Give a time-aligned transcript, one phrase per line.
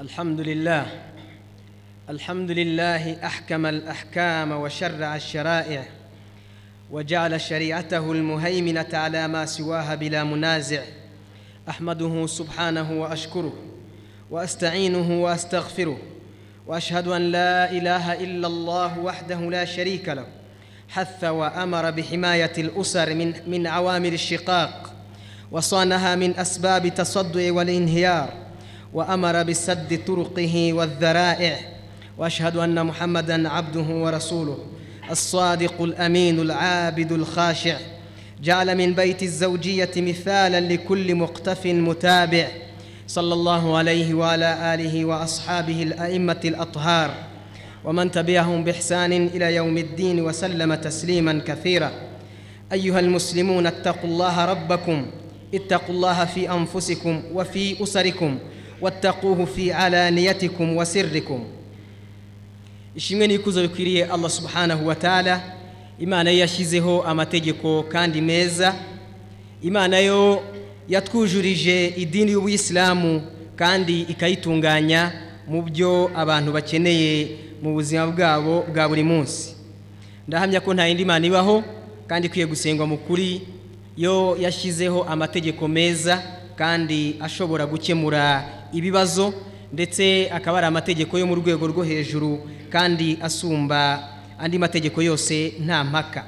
[0.00, 0.86] الحمد لله
[2.10, 5.84] الحمد لله احكم الاحكام وشرع الشرائع
[6.90, 10.82] وجعل شريعته المهيمنه على ما سواها بلا منازع
[11.68, 13.52] احمده سبحانه واشكره
[14.30, 15.98] واستعينه واستغفره
[16.66, 20.26] واشهد ان لا اله الا الله وحده لا شريك له
[20.88, 24.92] حث وامر بحمايه الاسر من من عوامل الشقاق
[25.50, 28.39] وصانها من اسباب التصدع والانهيار
[28.94, 31.56] وامر بسد طرقه والذرائع
[32.18, 34.58] واشهد ان محمدا عبده ورسوله
[35.10, 37.76] الصادق الامين العابد الخاشع
[38.42, 42.48] جعل من بيت الزوجيه مثالا لكل مقتف متابع
[43.06, 47.10] صلى الله عليه وعلى اله واصحابه الائمه الاطهار
[47.84, 51.90] ومن تبعهم باحسان الى يوم الدين وسلم تسليما كثيرا
[52.72, 55.06] ايها المسلمون اتقوا الله ربكم
[55.54, 58.38] اتقوا الله في انفسكم وفي اسركم
[58.80, 61.44] wataquhu fi alaniyatikum wa sirrikum
[62.96, 65.40] ishimwe n'ikuzo bikwiriye allah subhanahu wa taala.
[65.98, 68.74] Imana yashyizeho amategeko kandi meza.
[69.62, 70.42] Imana yo
[70.88, 73.22] yatwujurije idini y'ubuyisilamu
[73.56, 75.12] kandi ikayitunganya
[75.48, 79.54] mu byo abantu bakeneye mu buzima bwabo bwa buri munsi.
[80.28, 81.62] Ndahamya ko nta yindi mana ibaho
[82.08, 83.40] kandi ikwiye gusengwa mu kuri.
[83.96, 86.22] Yo yashyizeho amategeko meza.
[86.56, 89.34] Kandi ashobora gukemura ibibazo
[89.72, 95.84] ndetse akaba ari amategeko yo mu rwego rwo hejuru kandi asumba andi mategeko yose nta
[95.84, 96.24] mpaka.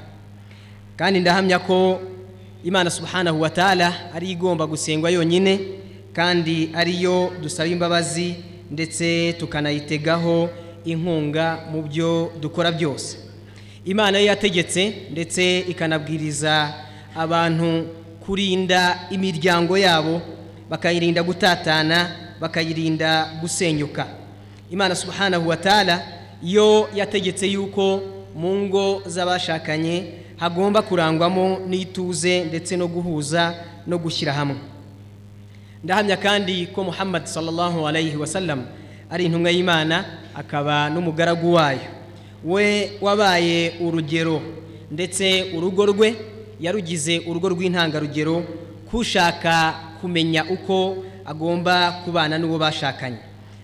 [0.95, 2.01] Kandi ndahamya ko
[2.63, 5.59] imana subhanahu wa ta'ala ari igomba gusengwa yonyine
[6.13, 8.35] kandi ariyo dusaba imbabazi
[8.71, 10.49] ndetse tukanayitegaho
[10.85, 13.17] inkunga mu byo dukora byose.
[13.85, 16.73] Imana yo yategetse ndetse ikanabwiriza
[17.15, 17.87] abantu
[18.25, 20.21] kurinda imiryango yabo
[20.69, 24.07] bakayirinda gutatana bakayirinda gusenyuka.
[24.71, 26.01] Imana subhanahu wa ta'ala
[26.43, 28.01] yo yategetse yuko
[28.35, 30.05] mu ngo z'abashakanye
[30.37, 33.53] hagomba kurangwamo n'ituze ndetse no guhuza
[33.87, 34.57] no gushyira hamwe.
[35.83, 38.65] Ndahamya kandi ko muhammad sallallahu alayhi wa sallam
[39.11, 40.05] ari intumwa y'imana
[40.35, 41.79] akaba n'umugaragu wayo.
[42.43, 44.41] We wabaye urugero
[44.91, 46.15] ndetse urugo rwe
[46.63, 48.43] yarugize urugo rw'intangarugero
[48.89, 53.19] kushaka kumenya uko agomba kubana n'uwo bashakanye.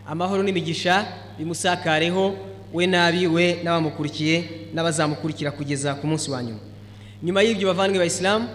[0.07, 1.05] Amahoro n'imigisha
[1.37, 2.35] bimusakareho
[2.73, 4.35] we nabi we n'abamukurikiye
[4.73, 6.59] n'abazamukurikira kugeza ku munsi wa nyuma.
[7.23, 8.47] Nyuma y'ibyo bavandimwe bayisilamu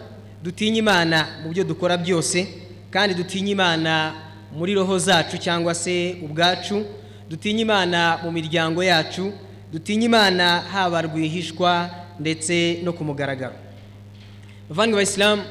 [0.42, 2.44] dutinye imana mu byo dukora byose
[2.90, 4.12] kandi dutinye imana
[4.52, 6.84] muri roho zacu cyangwa se ubwacu
[7.30, 9.32] dutinye imana mu miryango yacu
[9.72, 11.90] dutinye imana haba rwihishwa
[12.20, 13.63] ndetse no ku mugaragaro.
[14.68, 15.42] Bavandimwe bayisilamu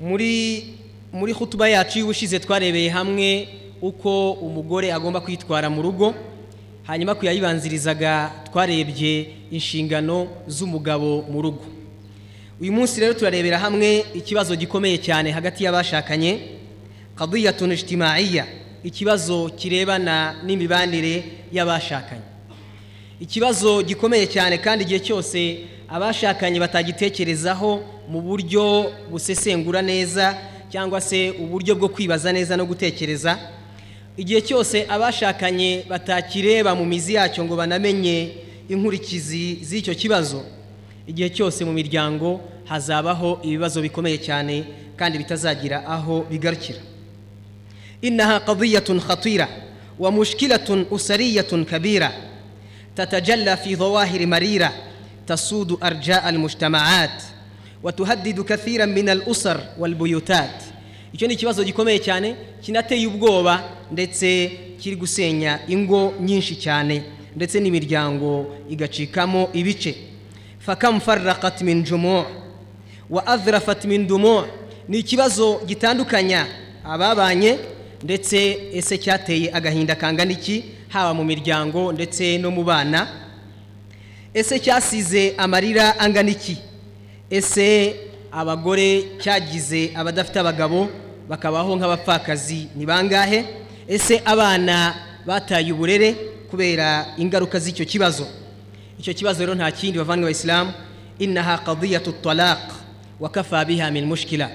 [0.00, 0.64] muri
[1.12, 3.48] muri hutuba yacu y'ubushize twarebeye hamwe
[3.82, 6.14] uko umugore agomba kwitwara mu rugo
[6.86, 11.64] hanyuma ku yayibanzirizaga twarebye inshingano z'umugabo mu rugo.
[12.60, 16.40] Uyu munsi rero turarebera hamwe ikibazo gikomeye cyane hagati y'abashakanye
[17.16, 17.72] kadiyatun
[18.84, 22.22] ikibazo kirebana n'imibanire y'abashakanye.
[23.20, 25.58] Ikibazo gikomeye cyane kandi igihe cyose
[25.88, 30.36] abashakanye batagitekerezaho mu buryo busesengura neza
[30.72, 33.38] cyangwa se uburyo bwo kwibaza neza no gutekereza
[34.16, 38.32] igihe cyose abashakanye batakireba mu mizi yacyo ngo banamenye
[38.68, 40.40] inkurikizi z'icyo kibazo
[41.06, 44.64] igihe cyose mu miryango hazabaho ibibazo bikomeye cyane
[44.96, 46.78] kandi bitazagira aho bigarukira.
[48.02, 49.48] Innaha qadiyatun khatira
[49.98, 52.12] wa mushkilatun usariyatun kabira.
[53.00, 54.72] Tatajalla fi dhawahiri marira
[55.26, 57.22] tasudu arjaa almujtamaat
[57.82, 60.62] watuhaddidu kathiran min alusar walbuyutat
[61.12, 63.62] icyo ni ikibazo gikomeye cyane kinateye ubwoba
[63.92, 64.50] ndetse
[64.80, 67.02] kiri gusenya ingo nyinshi cyane
[67.36, 69.94] ndetse n'imiryango igacikamo ibice.
[70.58, 72.24] Fakam farraqat min jumu'
[73.10, 74.44] wa adhrafat min dumu'
[74.88, 76.46] ni ikibazo gitandukanya
[76.84, 77.58] ababanye
[78.02, 80.64] ndetse ese cyateye agahinda kangana iki?
[80.88, 83.08] Haba mu miryango ndetse no mu bana.
[84.34, 86.56] Ese cyasize amarira angana iki?
[87.30, 87.94] Ese
[88.32, 90.88] abagore cyagize abadafite abagabo
[91.28, 93.44] bakabaho nk'abapfakazi ni bangahe?
[93.88, 94.94] Ese abana
[95.26, 96.12] bataye uburere
[96.50, 98.26] kubera ingaruka z'icyo kibazo?
[98.98, 100.72] Icyo kibazo rero nta kindi bavandimwe bayisilamu
[101.18, 102.70] innaha qadiyatu talaq
[103.20, 104.50] wa kafa biha min mushkila.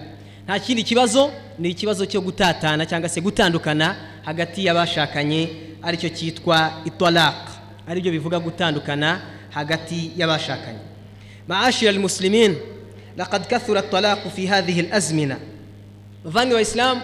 [0.45, 3.95] nta kindi kibazo ni ikibazo cyo gutatana cyangwa se gutandukana
[4.25, 5.49] hagati y'abashakanye
[5.83, 7.51] ari cyo cyitwa itwalaka
[7.87, 10.79] ari byo bivuga gutandukana hagati y'abashakanye.
[11.47, 12.55] Maashira almuslimin
[13.17, 15.37] laqad kathura talaqu fi hadhihi alazmina.
[16.25, 17.01] Bavandimwe bayisilamu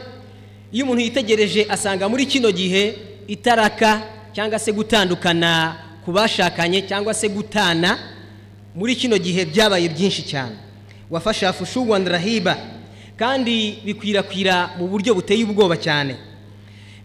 [0.72, 2.96] iyo umuntu yitegereje asanga muri kino gihe
[3.28, 4.02] itaraka
[4.34, 7.98] cyangwa se gutandukana ku bashakanye cyangwa se gutana
[8.76, 10.56] muri kino gihe byabaye byinshi cyane.
[11.10, 12.58] Wafasha fushuwan rahiba
[13.18, 16.16] kandi bikwirakwira mu buryo buteye ubwoba cyane.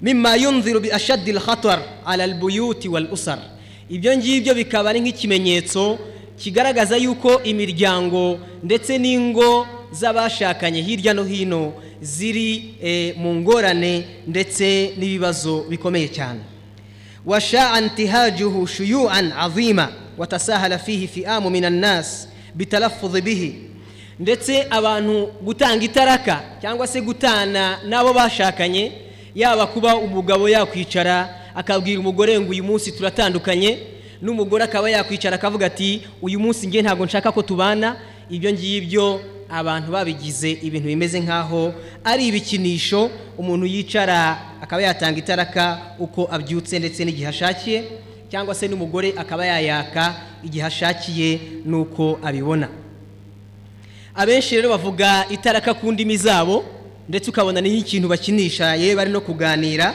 [0.02, 3.38] Mimma yunziru bi ashaddi al-khatar ala al-buyuti wal usar
[3.90, 5.98] ibyo ngibyo bikaba ari nk'ikimenyetso
[6.36, 12.76] kigaragaza yuko imiryango ndetse n'ingo z'abashakanye hirya no hino ziri
[13.16, 16.40] mu ngorane ndetse n'ibibazo bikomeye cyane.
[17.26, 19.88] Washaa intihajuhu shuyuan azima
[20.18, 23.50] watasahala fihi fiamu min annas bitalaffudhi bihi.
[24.18, 28.92] Ndetse abantu gutanga itaraka cyangwa se gutana n'abo bashakanye
[29.34, 33.78] yaba kuba umugabo yakwicara akabwira umugore ngo uyu munsi turatandukanye
[34.22, 37.96] n'umugore akaba yakwicara akavuga ati uyu munsi nge ntabwo nshaka ko tubana.
[38.30, 41.74] Ibyo ngibyo abantu babigize ibintu bimeze nk'aho
[42.04, 47.84] ari ibikinisho umuntu yicara akaba yatanga itaraka uko abyutse ndetse n'igihe ashakiye
[48.30, 52.68] cyangwa se n'umugore akaba yayaka igihe ashakiye n'uko abibona.
[54.16, 56.64] Abenshi rero bavuga itaraka ku ndimi zabo
[57.08, 59.94] ndetse ukabona ni nk'ikintu bakinisha yewe bari no kuganira.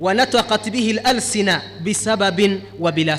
[0.00, 3.18] Wanataqat bihi alsina bisababin wa bila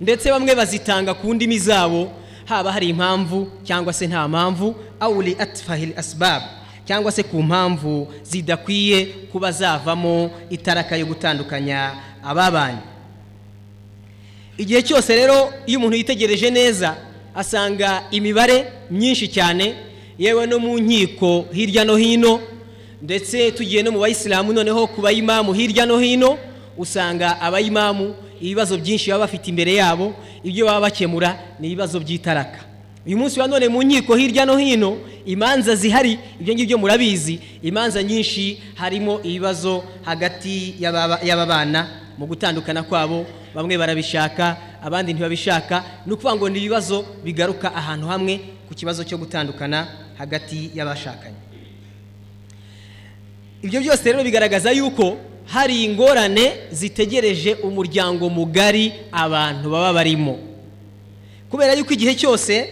[0.00, 2.12] ndetse bamwe bazitanga ku ndimi zabo
[2.44, 6.42] haba hari impamvu cyangwa se nta mpamvu aw li atfahi asbab.
[6.84, 11.92] Cyangwa se ku mpamvu zidakwiye kuba zavamo itaraka yo gutandukanya
[12.24, 12.78] ababanye
[14.58, 16.96] igihe cyose rero iyo umuntu yitegereje neza
[17.34, 19.74] asanga imibare myinshi cyane
[20.18, 22.40] yewe no mu nkiko hirya no hino
[23.02, 26.38] ndetse tugiye no mu bayisilamu noneho ku bayimamu hirya no hino
[26.78, 30.14] usanga abayimamu ibibazo byinshi baba bafite imbere yabo
[30.44, 32.58] ibyo baba bakemura ni ibibazo by'itaraka.
[33.06, 38.02] Uyu munsi wa none mu nkiko hirya no hino imanza zihari ibyo ngibyo murabizi imanza
[38.02, 41.88] nyinshi harimo ibibazo hagati y'aba bana
[42.18, 45.84] mu gutandukana kwabo bamwe barabishaka abandi ntibabishaka.
[46.06, 49.86] Ni ukuvuga ngo ni ibibazo bigaruka ahantu hamwe ku kibazo cyo gutandukana
[50.18, 51.36] hagati y'abashakanye.
[53.62, 55.16] Ibyo byose rero bigaragaza yuko
[55.46, 60.38] hari ingorane zitegereje umuryango mugari abantu baba barimo.
[61.50, 62.68] Kubera yuko igihe cyose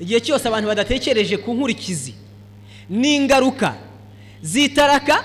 [0.00, 2.14] igihe cyose abantu badatekereje ku nkurikizi
[2.90, 3.74] n'ingaruka
[4.42, 5.24] z'itaraka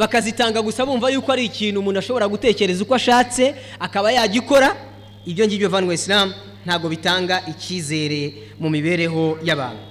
[0.00, 4.76] bakazitanga gusa bumva yuko ari ikintu umuntu ashobora gutekereza uko ashatse akaba yagikora.
[5.26, 6.32] Ibyo ngibyo vanwe isilamu
[6.64, 9.82] ntabwo bitanga icyizere mu mibereho y'abantu.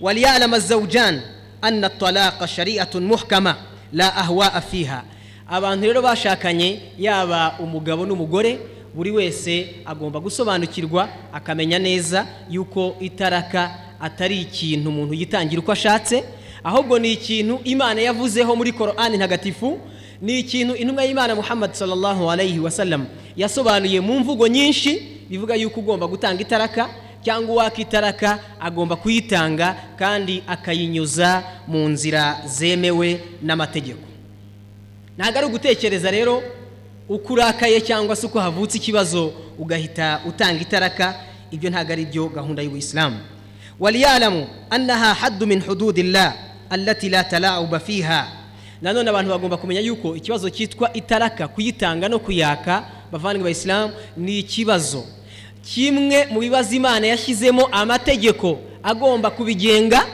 [0.00, 1.20] Waliyalama zawujani
[1.62, 3.56] anna talaqa shari'atun muhkama
[3.92, 5.04] la ahwa fiha.
[5.48, 8.58] Abantu rero bashakanye yaba umugabo n'umugore
[8.94, 13.70] buri wese agomba gusobanukirwa akamenya neza yuko itaraka
[14.00, 16.24] atari ikintu umuntu yitangira uko ashatse
[16.64, 19.80] ahubwo ni ikintu imana yavuzeho muri korani ntagatifu
[20.22, 23.06] ni ikintu intumwa y'imana muhammad sallallahu alayhi wasallam
[23.36, 26.88] yasobanuye mu mvugo nyinshi bivuga yuko ugomba gutanga itaraka
[27.22, 34.04] cyangwa uwaka itaraka agomba kuyitanga kandi akayinyuza mu nzira zemewe n'amategeko.
[35.18, 36.42] Ntabwo ari ugutekereza rero
[37.08, 41.14] uko urakaye cyangwa se uko havutse ikibazo ugahita utanga itaraka
[41.50, 43.16] ibyo ntabwo ari byo gahunda y'ubuyisilamu
[43.80, 46.34] waliyalamu annaha haddu min hududillah.
[46.70, 48.28] Allati la talauba fiha.
[48.82, 55.04] Nanone abantu bagomba kumenya yuko ikibazo cyitwa itaraka kuyitanga no kuyaka bavandimwe bayisilamu ni ikibazo.
[55.64, 60.04] Kimwe mu bibazo imana yashyizemo amategeko agomba kubigenga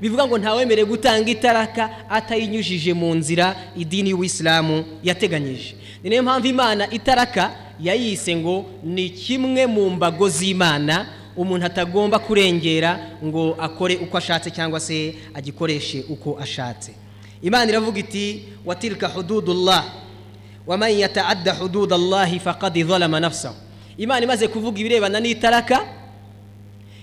[0.00, 5.74] bivuga ngo ntawemere gutanga itaraka atayinyujije mu nzira idini y'uwisilamu yateganyije.
[6.02, 11.06] Ni na yo mpamvu imana itaraka yayise ngo ni kimwe mu mbago z'imana
[11.40, 16.92] umuntu atagomba kurengera ngo akore uko ashatse cyangwa se agikoreshe uko ashatse.
[17.42, 19.84] Imana iravuga iti watilka hududullah
[20.66, 23.56] waman yataadda hududallahi faqad zalama nafsahu.
[23.96, 25.80] Imana imaze kuvuga ibirebana n'itaraka.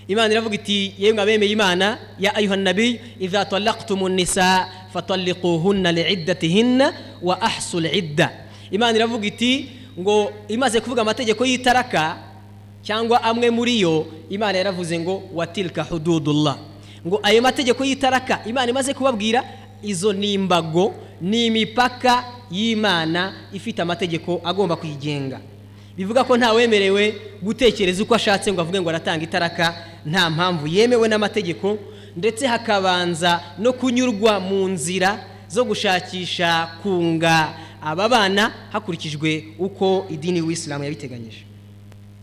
[0.08, 6.92] Imana iravuga iti yemwe abemeye imana ya ayuha nabiy idha talaqtumu nisa fatalliquhunna liiddatihinna
[7.22, 8.30] wa ahsul idda.
[8.70, 9.68] Imana iravuga iti
[9.98, 12.27] ngo imaze kuvuga amategeko y'itaraka
[12.82, 16.58] cyangwa amwe muri yo imana yaravuze ngo watilka hududullah.
[17.06, 19.44] Ngo ayo mategeko y'itaraka imana imaze kubabwira
[19.82, 25.40] izo ni imbago ni imipaka y'imana ifite amategeko agomba kuyigenga.
[25.96, 29.74] Bivuga ko ntawemerewe gutekereza uko ashatse ngo avuge ngo aratanga itaraka
[30.06, 31.78] nta mpamvu yemewe n'amategeko
[32.16, 40.84] ndetse hakabanza no kunyurwa mu nzira zo gushakisha kunga aba bana hakurikijwe uko idini y'uwisilamu
[40.84, 41.47] yabiteganyije.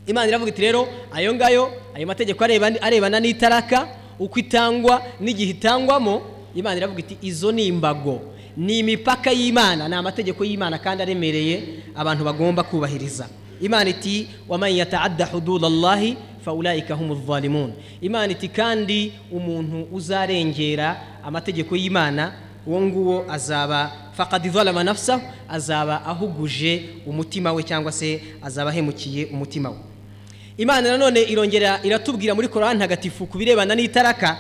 [0.08, 3.88] Imana iravuga iti rero ayo ngayo ayo mategeko arebana n'itaraka
[4.20, 6.22] uko itangwa n'igihe itangwamo
[6.56, 8.22] imana iravuga iti izo ni imbago
[8.58, 11.64] ni imipaka y'imana ni amategeko y'imana kandi aremereye
[11.96, 13.28] abantu bagomba kubahiriza.
[13.62, 14.28] Imana iti
[14.72, 22.32] yataadda hudud allahi faulaika humu dhalimun imana iti kandi umuntu uzarengera amategeko y'imana
[22.68, 29.70] uwo nguwo azaba fakad zalama nafsahu azaba ahuguje umutima we cyangwa se azaba ahemukiye umutima
[29.70, 29.78] we.
[30.58, 34.38] Imana nanone irongera iratubwira muri korani ntagatifu ku birebana n'itaraka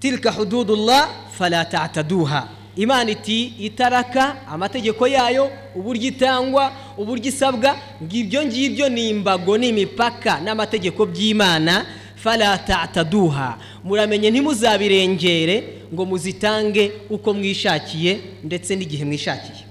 [0.00, 2.48] tilka hududullah fala ta'taduha.
[2.76, 11.06] Imana iti itaraka amategeko yayo uburyo itangwa uburyo isabwa ngibyo ngibyo ni imbago n'imipaka n'amategeko
[11.06, 11.84] by'imana
[12.16, 13.58] fala ta'taduha.
[13.84, 19.64] Muramenye ntimuzabirengere ngo muzitange uko mwishakiye ndetse n'igihe mwishakiye.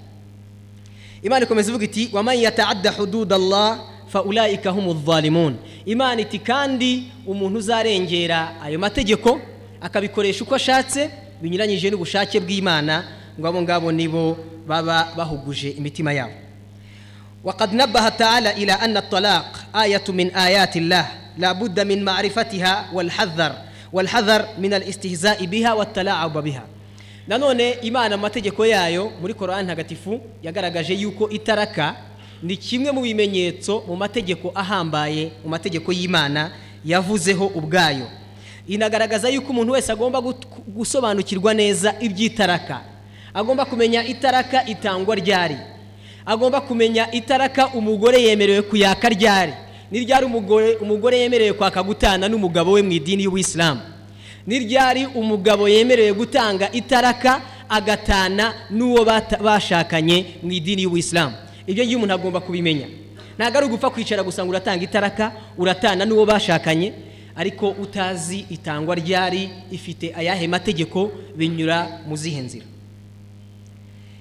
[1.24, 3.80] Imana ikomeza ivuga iti waman yataadda hududallah
[4.12, 9.40] fa urayika humuvalimuni imana iti kandi umuntu uzarengera ayo mategeko
[9.82, 11.10] akabikoresha uko ashatse
[11.42, 13.04] binyuranyije n'ubushake bw'imana
[13.40, 14.38] ngo abo ngabo nibo
[14.68, 16.34] baba bahuguje imitima yabo.
[17.44, 21.06] وقد نبه تعالى إلى أن الطلاق آية من آيات الله
[21.38, 23.52] لا بد من معرفتها والحذر
[23.94, 26.64] والحذر من الاستهزاء بها والتلاعب بها.
[27.28, 31.96] nanone imana amategeko yayo muri korani ntagatifu yagaragaje yuko itaraka
[32.44, 36.52] ni kimwe mu bimenyetso mu mategeko ahambaye mu mategeko y'imana
[36.86, 38.08] yavuzeho ubwayo.
[38.68, 40.22] Inagaragaza yuko umuntu wese agomba
[40.68, 42.82] gusobanukirwa neza iby'itaraka.
[43.34, 45.58] Agomba kumenya itaraka itangwa ryari.
[46.26, 49.54] Agomba kumenya itaraka umugore yemerewe kuyaka ryari.
[49.92, 53.82] Ni ryari umugore umugore yemerewe kwaka gutana n'umugabo we mu idini y'ubuyisilamu
[54.48, 59.06] ni ryari umugabo yemerewe gutanga itaraka agatana n'uwo
[59.44, 61.36] bashakanye mu idini y'ubuyisilamu
[61.72, 62.88] ibyo ngibyo umuntu agomba kubimenya.
[63.38, 66.94] Ntabwo ari ugupfa kwicara gusa ngo uratanga itaraka uratana n'uwo bashakanye
[67.36, 72.66] ariko utazi itangwa ryari ifite ayahe mategeko binyura mu zihe nzira.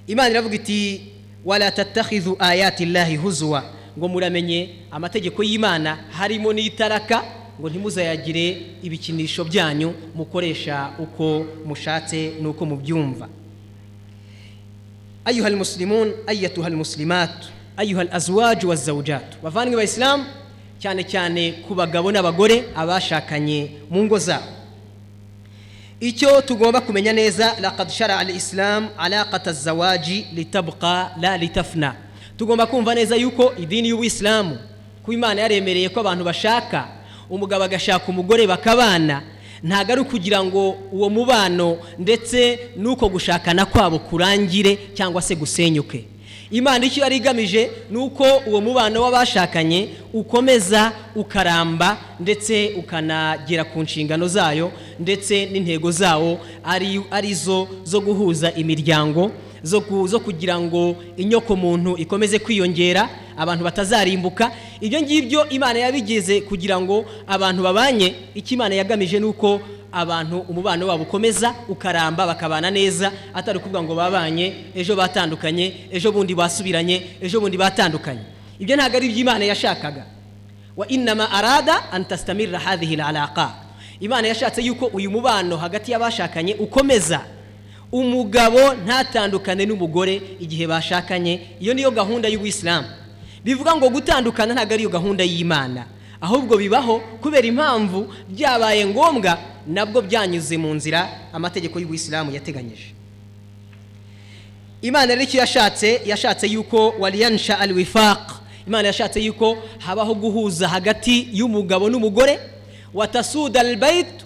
[0.07, 1.11] Imana iravuga iti
[1.45, 3.63] wala tattakhidhu ayati llahi huzwa.
[3.99, 7.23] Ngo muramenye amategeko y'imana harimo n'itaraka
[7.61, 8.47] ngo ntimuzayagire
[8.83, 13.29] ibikinisho byanyu mukoresha uko mushatse n'uko mubyumva.
[15.25, 17.31] Ayuha almuslimun ayatuha almuslimat
[17.77, 20.25] ayuha alazwaju wazawujatu bavandimwe bayisilamu
[20.79, 24.49] cyane cyane ku bagabo n'abagore abashakanye mu ngo zabo.
[26.01, 31.95] Icyo tugomba kumenya neza laqad shara al islam alaqata zawaji litabqa la litafna.
[32.39, 34.59] Tugomba kumva neza yuko idini y'ubuyisilamu
[35.03, 36.89] kuba imana yaremereye ko abantu bashaka
[37.31, 39.23] umugabo agashaka umugore bakabana
[39.63, 46.05] ntabwo ari ukugira ngo uwo mubano ndetse n'uko gushakana kwabo kurangire cyangwa se gusenyuke.
[46.51, 54.29] Imana icyo yari igamije ni uko uwo mubano w'abashakanye ukomeza ukaramba ndetse ukanagera ku nshingano
[54.29, 56.41] zayo ndetse n'intego zawo
[57.11, 59.31] ari zo zo guhuza imiryango.
[59.63, 64.51] Zo kugira ngo inyoko muntu ikomeze kwiyongera abantu batazarimbuka.
[64.81, 69.61] Ibyo ngibyo imana yabigeze kugira ngo abantu babanye icyo imana yagamije ni uko
[69.93, 76.35] abantu umubano wabo ukomeza ukaramba bakabana neza atari ukuvuga ngo babanye ejo batandukanye ejo bundi
[76.35, 78.21] basubiranye ejo bundi batandukanye.
[78.59, 80.05] Ibyo ntabwo ari ibyo imana yashakaga.
[80.77, 83.51] Wa inama arada antasitamira hadhihi alaqa
[84.01, 87.21] imana yashatse yuko uyu mubano hagati y'abashakanye ukomeza.
[87.93, 91.57] Umugabo ntatandukane n'umugore igihe bashakanye.
[91.61, 92.89] Iyo niyo gahunda y'ubuyisilamu
[93.45, 95.85] bivuga ngo gutandukana ntabwo ariyo gahunda y'imana.
[96.21, 102.95] Ahubwo bibaho kubera impamvu byabaye ngombwa nabwo byanyuze mu nzira amategeko y'ubuyisilamu yateganyije.
[104.83, 108.33] Imana rero icyo yashatse yashatse yuko wariyanisha al wifaq
[108.67, 112.39] imana yashatse yuko habaho guhuza hagati y'umugabo n'umugore.
[112.95, 114.25] Watasuda al bayit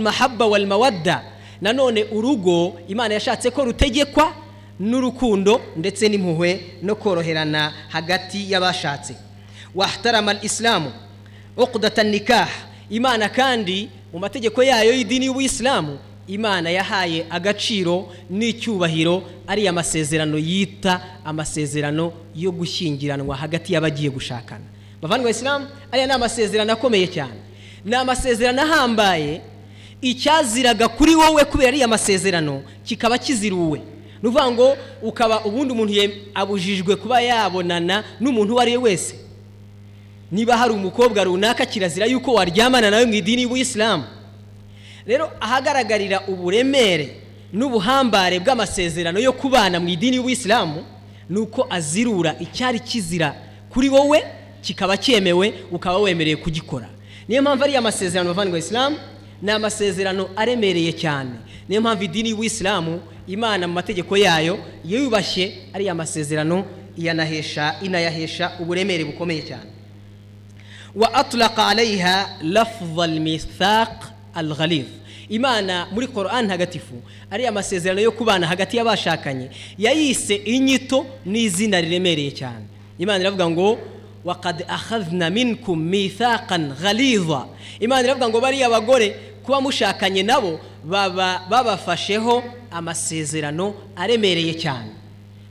[0.00, 1.24] mahabba wal mawadda.
[1.60, 4.32] Nanone urugo imana yashatse ko rutegekwa
[4.80, 9.14] n'urukundo ndetse n'impuhwe no koroherana hagati y'abashatse.
[9.74, 10.92] Wahtarama isilamu
[11.56, 12.48] uqdata nikah.
[12.90, 22.12] Imana kandi mu mategeko yayo y'idini y'ubuyisilamu imana yahaye agaciro n'icyubahiro ariya masezerano yita amasezerano
[22.34, 24.64] yo gushyingiranwa hagati y'abagiye gushakana.
[25.02, 27.40] Bavandimwe isilamu aya ni amasezerano akomeye cyane.
[27.84, 29.40] Ni amasezerano ahambaye
[30.02, 33.78] icyaziraga kuri wowe kubera ariya masezerano kikaba kiziruwe
[34.22, 35.92] ni ukuvuga ngo ukaba ubundi umuntu
[36.34, 39.14] abujijwe kuba yabonana n'umuntu uwo ari we wese.
[40.32, 44.04] Niba hari umukobwa runaka kirazira yuko waryamana nawe mu idini y'ubuyisilamu.
[45.06, 47.16] Rero ahagaragarira uburemere
[47.52, 50.84] n'ubuhambare bw'amasezerano yo kubana mu idini y'ubuyisilamu
[51.30, 53.34] ni uko azirura icyari kizira
[53.72, 54.22] kuri wowe
[54.62, 56.88] kikaba cyemewe ukaba wemerewe kugikora.
[57.28, 58.96] Niyo mpamvu ariya masezerano bavandimwe isilamu
[59.42, 61.30] ni amasezerano aremereye cyane.
[61.68, 66.64] Niyo mpamvu idini y'ubuyisilamu imana mu mategeko yayo yubashye ariya masezerano
[66.96, 69.70] iyanahesha inayahesha uburemere bukomeye cyane.
[70.94, 74.04] Wa atlaqa alayha lafdha almithaq
[74.34, 74.88] alghalidh.
[75.28, 76.94] Imana muri Qur'an ntagatifu
[77.30, 79.50] ariya masezerano yo kubana hagati y'abashakanye.
[79.78, 82.66] Yayise inyito n'izina riremereye cyane.
[82.98, 83.78] Imana iravuga ngo
[84.24, 87.46] waqad akhadhna minkum mithaqan ghalidha.
[87.80, 94.90] Imana iravuga ngo bariya bagore kuba mushakanye nabo baba babafasheho amasezerano aremereye cyane.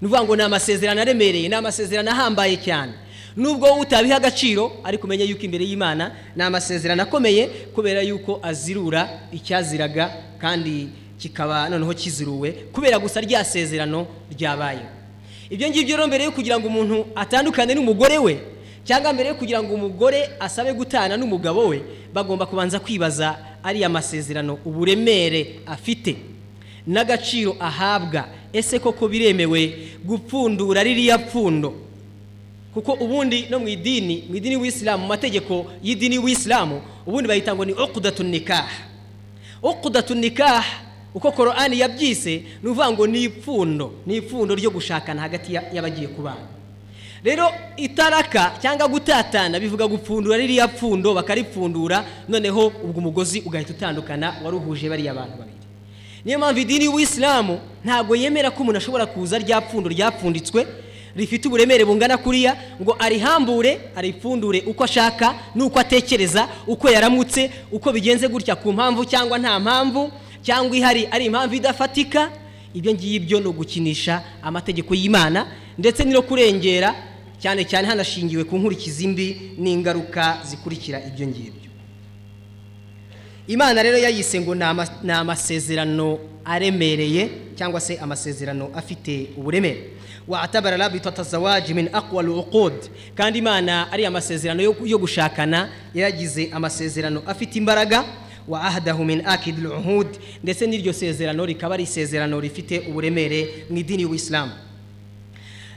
[0.01, 2.93] Ni ukuvuga ngo ni amasezerano aremereye ni amasezerano ahambaye cyane.
[3.35, 10.09] Nubwo utabiha agaciro ariko umenye yuko imbere y'imana ni amasezerano akomeye kubera yuko azirura icyaziraga
[10.39, 14.79] kandi kikaba noneho kiziruwe kubera gusa rya sezerano ryabaye.
[15.49, 18.39] Ibyo ngibyo rero mbere yo kugira ngo umuntu atandukane n'umugore we
[18.83, 21.81] cyangwa mbere yo kugira ngo umugore asabe gutana n'umugabo we
[22.13, 26.15] bagomba kubanza kwibaza ariya masezerano uburemere afite.
[26.87, 29.73] N'agaciro ahabwa ese koko biremewe
[30.05, 31.73] gupfundura ririya pfundo?
[32.73, 37.65] Kuko ubundi no mu idini mu idini w'isilamu mu mategeko y'idini w'isilamu ubundi bayita ngo
[37.65, 38.69] ni uqudatu nikah.
[39.63, 40.65] Uqudatu nikah
[41.13, 46.58] uko korani yabyise ni ukuvuga ngo ni ipfundo ni ipfundo ryo gushakana hagati y'abagiye kubana.
[47.23, 54.57] Rero itaraka cyangwa gutatana bivuga gupfundura ririya pfundo bakaripfundura noneho ubwo umugozi ugahita utandukana wari
[54.57, 55.57] uhuje bariya bantu babiri.
[56.25, 60.67] Niyo mpamvu idini w'isilamu ntabwo yemera ko umuntu ashobora kuza rya pfundo ryapfunditswe
[61.15, 68.27] rifite uburemere bungana kuriya ngo arihambure aripfundure uko ashaka n'uko atekereza uko yaramutse uko bigenze
[68.27, 70.11] gutya ku mpamvu cyangwa nta mpamvu
[70.41, 72.29] cyangwa ihari ari impamvu idafatika.
[72.73, 75.47] Ibyo ngibyo ni ugukinisha amategeko y'imana
[75.77, 76.93] ndetse no kurengera
[77.39, 79.27] cyane cyane hanashingiwe ku nkurikizi mbi
[79.57, 81.69] n'ingaruka zikurikira ibyo ngibyo.
[83.47, 84.55] Imana rero yayise ngo
[85.03, 89.83] ni amasezerano aremereye cyangwa se amasezerano afite uburemere.
[90.27, 92.73] Watabara rabitata zawaji min aqwa uqud
[93.15, 98.05] kandi imana ari amasezerano yo gushakana yagize amasezerano afite imbaraga.
[98.47, 100.07] Wa ahdahu min akid uhud
[100.43, 104.51] ndetse n'iryo sezerano rikaba ari isezerano rifite uburemere mu idini y'uwisilamu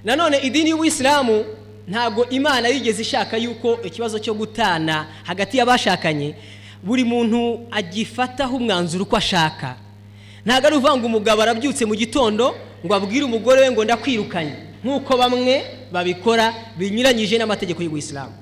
[0.04, 1.44] nanone idini y'uwisilamu
[1.88, 6.34] ntabwo imana yigeze ishaka yuko ikibazo cyo gutana hagati y'abashakanye
[6.82, 9.76] buri muntu agifataho umwanzuro uko ashaka.
[10.46, 12.54] Ntabwo ari uvuga ngo umugabo arabyutse mu gitondo
[12.86, 14.52] ngo abwire umugore we ngo ndakwirukanye.
[14.84, 15.62] Nk'uko bamwe
[15.92, 18.32] babikora binyuranyije n'amategeko y'ubuyisilamu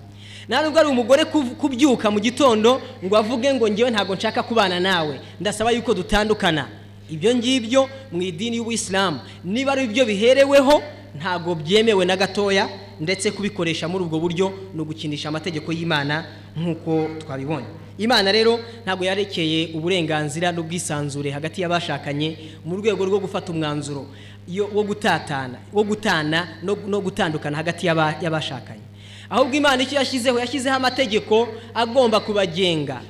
[0.48, 1.24] ntabwo ari umugore
[1.60, 6.68] kubyuka mu gitondo ngo avuge ngo ngewe ntabwo nshaka kubana nawe ndasaba yuko dutandukana.
[7.10, 10.82] Ibyo ngibyo mu idini y'ubuyisilamu niba ari byo bihereweho
[11.18, 12.68] ntabwo byemewe na gatoya
[13.00, 16.24] ndetse kubikoresha muri ubwo buryo ni ugukinisha amategeko y'imana
[16.56, 17.66] nk'uko twabibonye.
[17.98, 24.06] Imana rero ntabwo yarekeye uburenganzira n'ubwisanzure hagati y'abashakanye mu rwego rwo gufata umwanzuro
[24.74, 28.86] wo gutatana wo gutana no gutandukana hagati y'abashakanye.
[29.30, 33.00] Ahubwo imana icyo yashyizeho yashyizeho amategeko agomba kubagenga.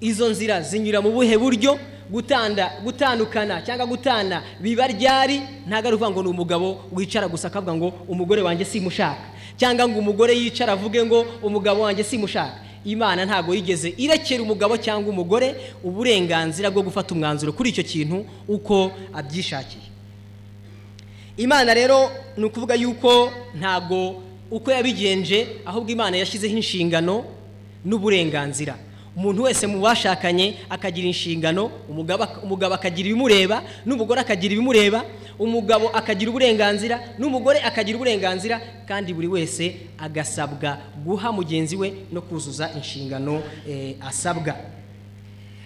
[0.00, 1.78] Izo nzira zinyura mu buhe buryo?
[2.10, 5.40] Gutanda gutandukana cyangwa gutana biba ryari?
[5.66, 9.22] Ntabwo ari ukuvuga ngo ni umugabo wicara gusa akavuga ngo umugore wanjye simushaka.
[9.56, 12.58] Cyangwa ngo umugore yicara avuge ngo umugabo wanjye simushaka.
[12.84, 18.90] Imana ntabwo yigeze irekera umugabo cyangwa umugore uburenganzira bwo gufata umwanzuro kuri icyo kintu uko
[19.14, 19.84] abyishakiye.
[21.36, 27.24] Imana rero ni ukuvuga yuko ntabwo uko yabigenje ahubwo imana yashyizeho inshingano
[27.84, 28.74] n'uburenganzira.
[29.16, 35.04] Umuntu wese mu bashakanye akagira inshingano umugabo akagira ibimureba n'umugore akagira ibimureba
[35.38, 42.70] umugabo akagira uburenganzira n'umugore akagira uburenganzira kandi buri wese agasabwa guha mugenzi we no kuzuza
[42.76, 43.42] inshingano
[44.08, 44.54] asabwa.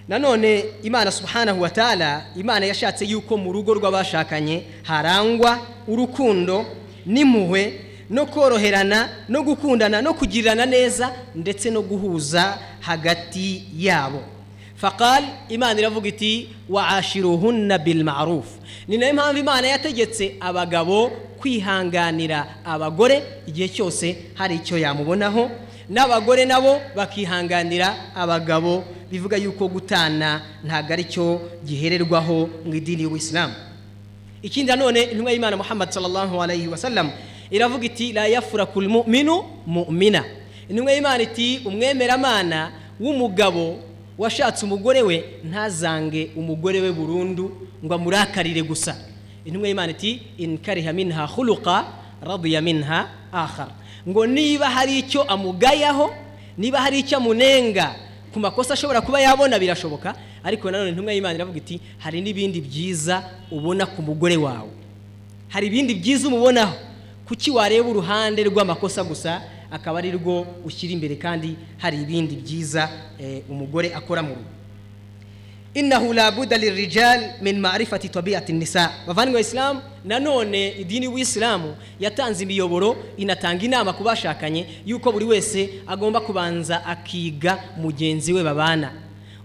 [0.08, 6.64] Nanone imana subhanahu wa ta'ala imana yashatse yuko mu rugo rw'abashakanye harangwa urukundo
[7.06, 7.80] n'impuhwe
[8.10, 14.22] no koroherana no gukundana no kugirirana neza ndetse no guhuza hagati yabo.
[14.76, 18.46] Faqal imana iravuga iti waashiruhunna bil ma'ruf
[18.88, 25.50] ni na yo mpamvu imana yategetse abagabo kwihanganira abagore igihe cyose hari icyo yamubonaho
[25.88, 33.54] n'abagore nabo bakihanganira abagabo bivuga yuko gutana ntabwo ari cyo gihererwaho mu idini y'ubuyisilamu
[34.42, 37.10] ikindi nanone intumwa y'imana muhammad sallallahu alayhi wa sallam
[37.50, 40.24] iravuga iti la yafura kul mu'minu mu'mina.
[40.68, 43.78] Intumwa y'imana iti umwemeramana w'umugabo
[44.18, 47.50] washatse umugore we ntazange umugore we burundu
[47.84, 48.96] ngo amurakarire gusa.
[49.44, 51.84] Intumwa y'imana iti inkariha minha khuluqa
[52.22, 53.68] radiya minha akhar.
[54.08, 56.10] Ngo niba hari icyo amugayaho
[56.58, 57.94] niba hari icyo amunenga
[58.32, 60.14] ku makosa ashobora kuba yabona birashoboka.
[60.44, 64.70] Ariko nanone intumwa y'imana iravuga iti hari n'ibindi byiza ubona ku mugore wawe.
[65.48, 66.74] Hari ibindi byiza umubonaho.
[67.28, 72.88] Kuki wareba uruhande rw'amakosa gusa akaba ari rwo ushyira imbere kandi hari ibindi byiza
[73.20, 74.50] eh, umugore akora mu rugo.
[75.74, 78.92] Innahu la buda lirijal min ma'rifati tabiati nisa.
[79.06, 86.20] Bavandimwe isilamu nanone idini y'isilamu yatanze imiyoboro inatanga inama ku bashakanye yuko buri wese agomba
[86.20, 88.92] kubanza akiga mugenzi we babana.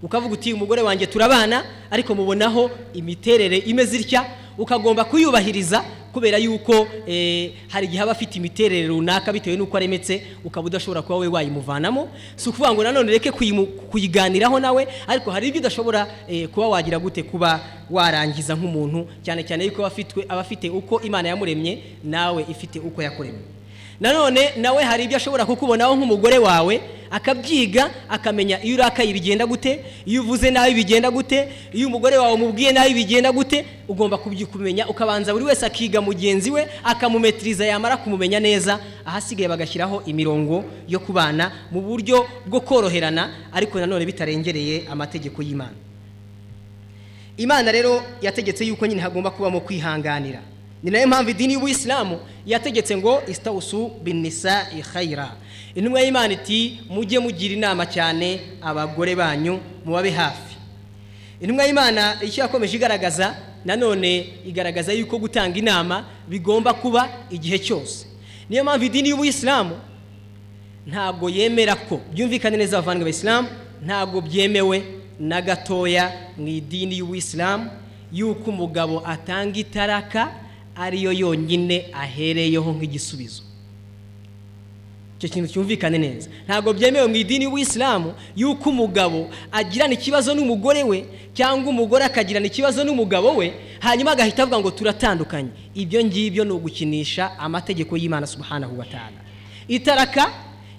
[0.04, 4.26] Ukavuga uti umugore wanjye turabana ariko mubonaho imiterere imeze itya?
[4.60, 10.68] Ukagomba kuyubahiriza kubera yuko eh, hari igihe aba afite imiterere runaka bitewe n'uko aremetse ukaba
[10.68, 12.10] udashobora kuba we wayimuvanamo.
[12.36, 17.24] Si ukuvuga ngo nanone reke kuyiganiraho nawe ariko hari ibyo udashobora eh, kuba wagira gute
[17.24, 19.86] kuba warangiza nk'umuntu cyane cyane yuko
[20.30, 23.59] aba afite uko imana yamuremye nawe ifite uko yakuremye.
[24.00, 26.82] Nanone nawe hari ibyo ashobora kukubonaho nk'umugore wawe
[27.12, 32.72] akabyiga akamenya iyo urakaye bigenda gute iyo uvuze nabi bigenda gute iyo umugore wawe umubwiye
[32.72, 38.80] nabi bigenda gute ugomba kumenya ukabanza buri wese akiga mugenzi we akamumetiriza yamara kumumenya neza
[39.06, 45.76] ahasigaye bagashyiraho imirongo yo kubana mu buryo bwo koroherana ariko nanone bitarengereye amategeko y'imana.
[47.38, 50.40] Imana rero yategetse yuko nyine hagomba kubamo kwihanganira.
[50.84, 55.36] Ni na yo mpamvu idini y'ubuyisilamu yategetse ngo istawusu binisa khayira
[55.76, 60.56] intumwa y'imana iti mujye mugira inama cyane abagore banyu mubabe hafi.
[61.42, 68.06] Intumwa y'imana icyo yakomeje igaragaza nanone igaragaza yuko gutanga inama bigomba kuba igihe cyose.
[68.50, 69.76] Niyo mpamvu idini y'ubuyisilamu
[70.88, 73.48] ntabwo yemera ko byumvikane neza abavandimwe b'abisilamu
[73.86, 74.84] ntabwo byemewe
[75.20, 77.70] na gatoya mu idini y'ubuyisilamu
[78.14, 80.32] yuko umugabo atanga itaraka
[80.80, 83.42] ariyo yonyine ahereyeho nk'igisubizo.
[85.20, 86.30] Icyo kintu cyumvikane neza.
[86.48, 92.84] Ntabwo byemewe mu idini y'ubuyisilamu yuko umugabo agirana ikibazo n'umugore we cyangwa umugore akagirana ikibazo
[92.88, 93.52] n'umugabo we
[93.84, 95.50] hanyuma agahita avuga ngo turatandukanye.
[95.76, 99.20] Ibyo ngibyo ni ugukinisha amategeko y'imana subhanahu wa ta'ala.
[99.68, 100.32] Itaraka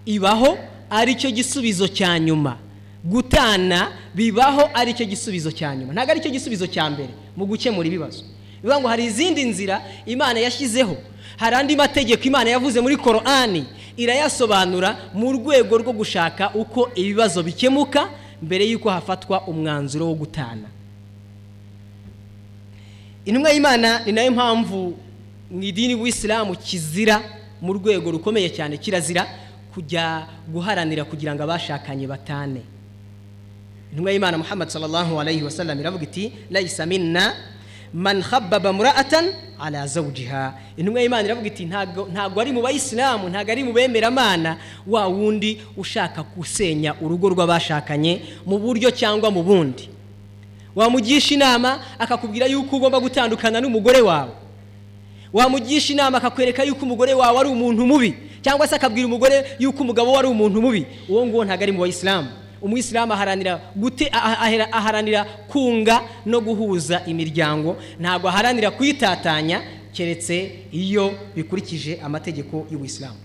[0.06, 0.56] ibaho
[0.90, 2.56] ari cyo gisubizo cya nyuma.
[3.04, 5.92] Gutana bibaho ari cyo gisubizo cya nyuma.
[5.92, 8.24] Ntabwo ari cyo gisubizo cya mbere mu gukemura ibibazo.
[8.62, 10.96] Bivuga ngo hari izindi nzira imana yashyizeho.
[11.36, 13.64] Hari andi mategeko imana yavuze muri korani
[13.96, 18.08] irayasobanura mu rwego rwo gushaka uko ibibazo bikemuka
[18.42, 20.68] mbere y'uko hafatwa umwanzuro wo gutana.
[23.24, 24.96] Intumwa y'imana ni na yo mpamvu
[25.50, 27.20] mu idini w'isilamu kizira
[27.60, 29.26] mu rwego rukomeye cyane kirazira
[29.74, 32.60] kujya guharanira kugira ngo abashakanye batane.
[33.92, 37.34] Intumwa y'imana muhammad sallallahu alayhi wa sallam iravuga iti layisa minna
[37.94, 39.26] man khabbaba mura'atan
[39.58, 40.54] ala zawjiha.
[40.76, 44.56] Intumwa y'imana iravuga iti ntago ntago ari mu bayisilamu ntago ari mu bemeramana.
[44.86, 49.88] Wa wundi ushaka gusenya urugo rw'abashakanye mu buryo cyangwa mu bundi.
[50.74, 54.32] Wamugisha inama akakubwira yuko ugomba gutandukana n'umugore wawe.
[55.32, 60.12] Wamugisha inama akakwereka yuko umugore wawe ari umuntu mubi cyangwa se akabwira umugore yuko umugabo
[60.12, 60.86] we ari umuntu mubi.
[61.08, 62.28] Uwo nguwo ntabwo ari mu bayisilamu.
[62.62, 64.08] Umuyisilamu aharanira gute
[64.72, 67.76] aharanira kunga no guhuza imiryango.
[68.00, 73.16] Ntabwo aharanira kuyitatanya keretse iyo bikurikije amategeko y'ubuyisilamu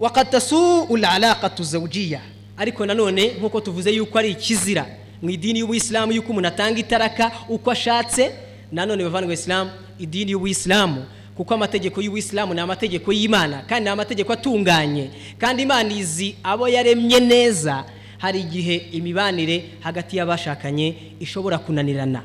[0.00, 2.20] wakatasu uraraqatu zawujiya
[2.56, 4.86] ariko nanone nk'uko tuvuze yuko ari ikizira
[5.22, 8.30] mu idini y'ubuyisilamu yuko umuntu atanga itaraka uko ashatse
[8.72, 11.04] nanone bavandimwe isilamu idini y'ubuyisilamu
[11.36, 15.10] kuko amategeko y'ubuyisilamu ni amategeko y'imana kandi ni amategeko atunganye.
[15.38, 17.84] Kandi imana izi abo yaremye neza
[18.20, 22.22] hari igihe imibanire hagati y'abashakanye ishobora kunanirana.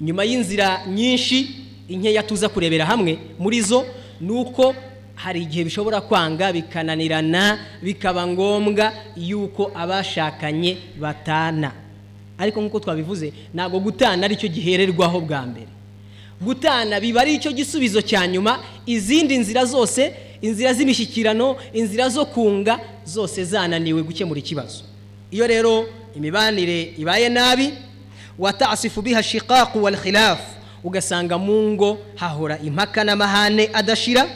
[0.00, 1.48] Nyuma y'inzira nyinshi
[1.88, 3.86] inkeya tuza kurebera hamwe muri zo
[4.20, 4.74] ni uko
[5.14, 11.72] hari igihe bishobora kwanga bikananirana bikaba ngombwa yuko abashakanye batana.
[12.38, 15.70] Ariko nk'uko twabivuze ntabwo gutana ari cyo gihererwaho bwa mbere.
[16.42, 20.12] Gutana biba ari cyo gisubizo cya nyuma izindi nzira zose
[20.44, 24.84] inzira z'imishyikirano inzira zo kunga zose zananiwe gukemura ikibazo.
[25.30, 27.72] Iyo rero imibanire ibaye nabi
[28.38, 30.44] watasifu biha shiqaqu wal khilafu
[30.84, 34.26] ugasanga mu ngo hahora impaka n'amahane adashira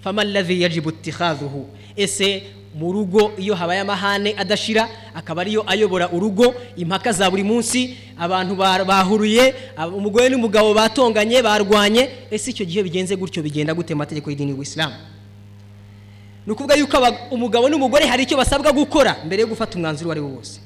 [0.00, 0.92] fama ladhi yajibu
[1.96, 2.42] ese
[2.74, 8.54] mu rugo iyo habaye amahane adashira akaba ariyo ayobora urugo impaka za buri munsi abantu
[8.56, 9.54] bahuruye
[9.96, 14.94] umugore n'umugabo batonganye barwanye ese icyo gihe bigenze gutyo bigenda gute amategeko y'idini y'ubuyisilamu
[16.46, 16.96] ni ukuvuga yuko
[17.30, 20.60] umugabo n'umugore hari icyo basabwa gukora mbere yo gufata umwanzuro uwo ari wo wose.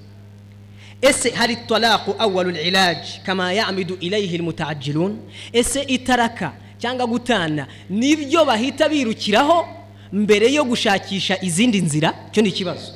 [1.02, 5.18] Ese hari talaku awalu ilaji kama yamidu ilayhi mutagirun
[5.52, 9.75] ese itaraka cyangwa gutana ni byo bahita birukiraho?
[10.12, 12.92] Mbere yo gushakisha izindi nzira cyo ni ikibazo.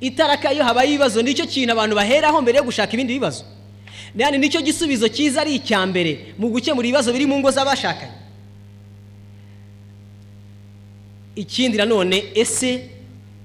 [0.00, 3.44] Itaraka iyo habaye ibibazo ni cyo kintu abantu baheraho mbere yo gushaka ibindi bibazo.
[4.16, 8.12] Yani ni cyo gisubizo cyiza ari icya mbere mu gukemura ibibazo biri mu ngo z'abashakanye.
[11.36, 12.90] Ikindi nanone ese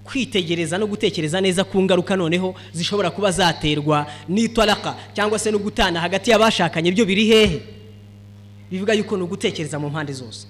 [0.03, 6.01] kwitegereza no gutekereza neza ku ngaruka noneho zishobora kuba zaterwa n'itaraka cyangwa se no gutana
[6.01, 7.61] hagati y'abashakanye byo biri hehe?
[8.71, 10.47] Bivuga yuko ni ugutekereza mu mpande zose.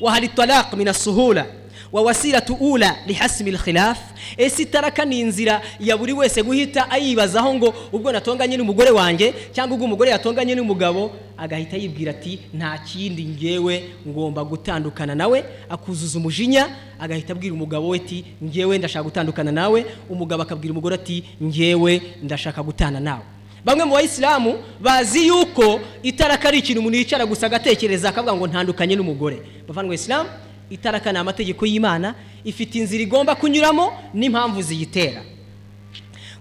[0.00, 1.46] Wahari talaq min asuhula
[1.92, 3.98] wa wasilatu ula lihasimi alkhilaf
[4.36, 9.74] ese itaraka ni inzira ya buri wese guhita ayibazaho ngo ubwo natonganye n'umugore wanjye cyangwa
[9.74, 15.44] ubwo umugore yatonganye n'umugabo agahita yibwira ati nta kindi ngewe ngomba gutandukana nawe.
[15.68, 16.68] Akuzuza umujinya
[17.00, 19.86] agahita abwira umugabo we ati ngewe ndashaka gutandukana nawe.
[20.08, 23.22] Umugabo akabwira umugore ati ngewe ndashaka gutana nawe.
[23.64, 28.96] Bamwe mu bayisilamu bazi yuko itaraka ari ikintu umuntu yicara gusa agatekereza akavuga ngo ntandukanye
[28.96, 29.42] n'umugore.
[29.68, 30.28] Bavandwa isilamu
[30.70, 35.22] itaraka ni amategeko y'imana ifite inzira igomba kunyuramo n'impamvu ziyitera.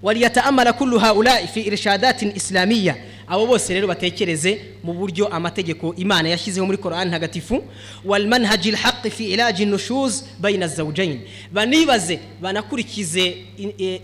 [0.01, 2.95] Waliyataamara kullu haulai fi irshadatin islamiyya.
[3.27, 7.63] Abo bose rero batekereze mu buryo amategeko imana yashyizeho muri korani ntagatifu
[8.05, 11.19] walmanhaji lhaqi fi ilaji nushuz bayina zawjain
[11.51, 13.37] banibaze banakurikize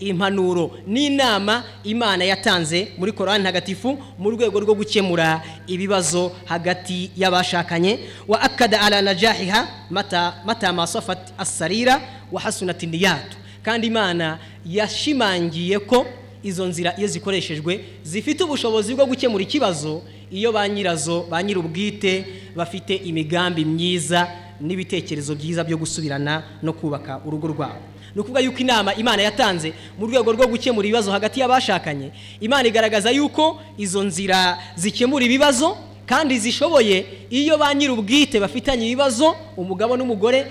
[0.00, 7.98] impanuro n'inama imana yatanze muri korani ntagatifu mu rwego rwo gukemura ibibazo hagati y'abashakanye.
[8.28, 12.00] Wa akada ala najahiha mata, mata masafat asarira
[12.32, 16.06] wa hasunat niyatu kandi imana yashimangiye ko
[16.42, 22.24] izo nzira iyo zikoreshejwe zifite ubushobozi bwo gukemura ikibazo iyo ba nyirazo ba nyir'ubwite
[22.56, 24.28] bafite imigambi myiza
[24.62, 27.82] n'ibitekerezo byiza byo gusubirana no kubaka urugo rwabo.
[28.14, 33.10] Ni ukuvuga yuko inama imana yatanze mu rwego rwo gukemura ibibazo hagati y'abashakanye imana igaragaza
[33.10, 35.76] yuko izo nzira zikemura ibibazo
[36.06, 40.46] kandi zishoboye iyo ba nyir'ubwite bafitanye ibibazo umugabo n'umugore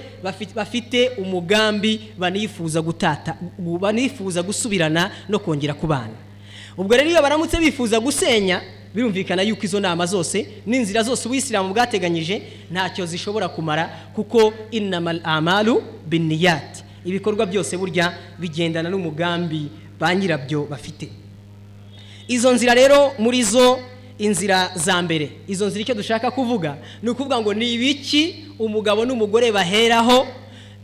[0.56, 3.38] bafite umugambi banifuza gutata
[3.80, 6.14] banifuza gusubirana no kongera kubana.
[6.78, 8.62] Ubwo rero iyo baramutse bifuza gusenya
[8.94, 12.42] birumvikana yuko izo nama zose n'inzira zose ubuyisilamu bwateganyije
[12.72, 21.08] ntacyo zishobora kumara kuko inamal amalu biniyati ibikorwa byose burya bigendana n'umugambi ba nyirabyo bafite.
[22.28, 23.80] Izo nzira rero muri zo
[24.18, 25.32] inzira za mbere.
[25.48, 30.28] Izo nzira icyo dushaka kuvuga ni ukuvuga ngo ni ibiki umugabo n'umugore baheraho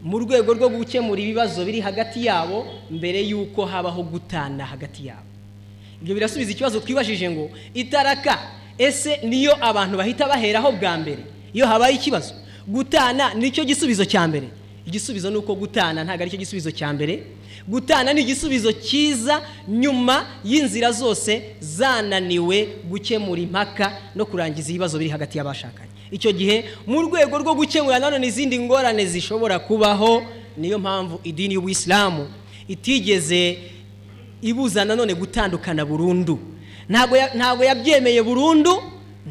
[0.01, 5.27] mu rwego rwo gukemura ibibazo biri hagati yabo mbere y'uko habaho gutana hagati yabo.
[6.01, 8.37] Ibyo birasubiza ikibazo twibajije ngo itaraka
[8.77, 11.23] ese niyo abantu bahita baheraho bwa mbere?
[11.53, 12.33] Iyo habaye ikibazo
[12.67, 14.47] gutana ni cyo gisubizo cya mbere.
[14.91, 17.23] Igisubizo ni uko gutana ntabwo ari cyo gisubizo cya mbere.
[17.67, 25.37] Gutana ni igisubizo cyiza nyuma y'inzira zose zananiwe gukemura impaka no kurangiza ibibazo biri hagati
[25.39, 25.91] y'abashakanye.
[26.11, 30.23] Icyo gihe mu rwego rwo gukemura nanone izindi ngorane zishobora kubaho
[30.57, 32.27] niyo mpamvu idini y'ubuyisilamu
[32.67, 33.57] itigeze
[34.41, 36.39] ibuza nanone gutandukana burundu.
[37.35, 38.83] Ntabwo yabyemeye burundu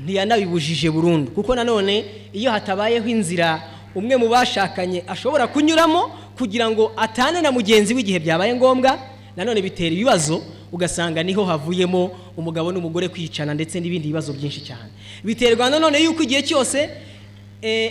[0.04, 1.30] ntiyanabibujije burundu.
[1.36, 3.60] Kuko nanone iyo hatabayeho inzira
[3.94, 8.98] umwe mu bashakanye ashobora kunyuramo kugira ngo atane na mugenzi w'igihe byabaye ngombwa
[9.36, 14.90] nanone bitera ibibazo ugasanga ni ho havuyemo umugabo n'umugore kwicana ndetse n'ibindi bibazo byinshi cyane.
[15.24, 16.90] Biterwa nanone yuko igihe cyose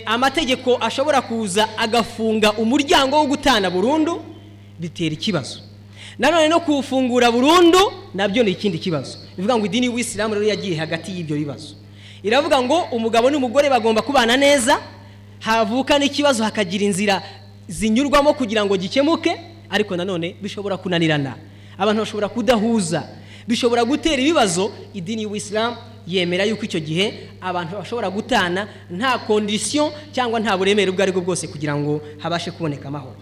[0.06, 4.22] amategeko ashobora kuza agafunga umuryango wo gutana burundu
[4.80, 5.60] bitera ikibazo.
[6.18, 7.78] Nanone no kuwufungura burundu
[8.14, 9.18] na byo ni ikindi kibazo.
[9.36, 11.74] Bivuga ngo idini y'ubuyisilamu rero yagiye hagati y'ibyo bibazo.
[12.22, 14.80] Iravuga ngo umugabo n'umugore bagomba kubana neza
[15.40, 17.22] havuka n'ikibazo hakagira inzira
[17.68, 19.32] zinyurwamo kugira ngo gikemuke
[19.70, 21.34] ariko nanone bishobora kunanirana.
[21.78, 23.08] Abantu bashobora kudahuza
[23.48, 24.70] bishobora gutera ibibazo.
[24.94, 25.76] Idini y'ubuyisilamu
[26.06, 31.22] yemera yuko icyo gihe abantu bashobora gutana nta kondisiyo cyangwa nta buremere ubwo ari bwo
[31.22, 33.16] bwose kugira ngo habashe kuboneka amahoro.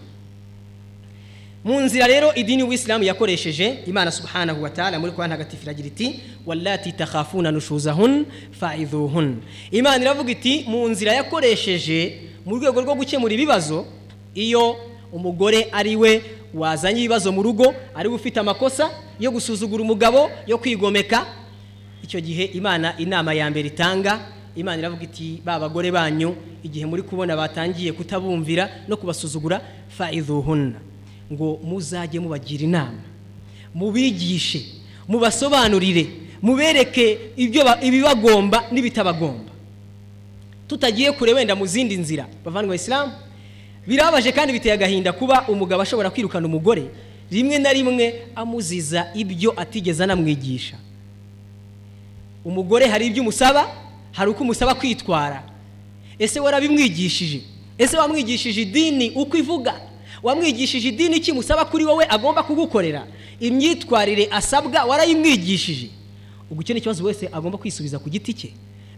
[1.65, 6.21] Mu nzira rero idini y'ubuyisilamu yakoresheje imana subhanahu wa ta'ala muri kwa ntagatifu iragira iti
[6.47, 8.27] wallati takhafuna nushuzahun
[8.61, 9.37] fa'idhuhun.
[9.71, 13.87] Imana iravuga iti mu nzira yakoresheje mu rwego rwo gukemura ibibazo
[14.35, 14.77] iyo
[15.13, 16.23] umugore ari we
[16.55, 18.91] wazanye ibibazo mu rugo ari we ufite amakosa
[19.21, 21.27] yo gusuzugura umugabo yo kwigomeka
[22.05, 24.21] icyo gihe imana inama ya mbere itanga
[24.57, 30.81] imana iravuga iti ba bagore banyu igihe muri kubona batangiye kutabumvira no kubasuzugura fa'idhuhunna
[31.33, 33.03] ngo muzajye mubagira inama.
[33.75, 34.65] Mubigishe
[35.09, 36.07] mubasobanurire
[36.43, 37.19] mubereke
[37.83, 39.53] ibibagomba n'ibitabagomba.
[40.69, 42.27] Tutagiye kure wenda mu zindi nzira.
[42.45, 43.13] Bavandwa isilamu
[43.87, 46.91] birababaje kandi biteye agahinda kuba umugabo ashobora kwirukana umugore
[47.31, 50.77] rimwe na rimwe amuziza ibyo atigeze anamwigisha.
[52.45, 53.69] Umugore hari ibyo umusaba?
[54.13, 55.43] Hari uko umusaba kwitwara?
[56.19, 57.41] Ese warabimwigishije?
[57.79, 59.11] Ese wamwigishije idini?
[59.11, 59.75] Uko ivuga?
[60.23, 63.07] Wamwigishije idini kimusaba kuri wowe agomba kugukorera?
[63.41, 65.91] Imyitwarire asabwa warayimwigishije.
[66.51, 68.51] Ubwo icyo ni ikibazo wese agomba kwisubiza ku giti cye.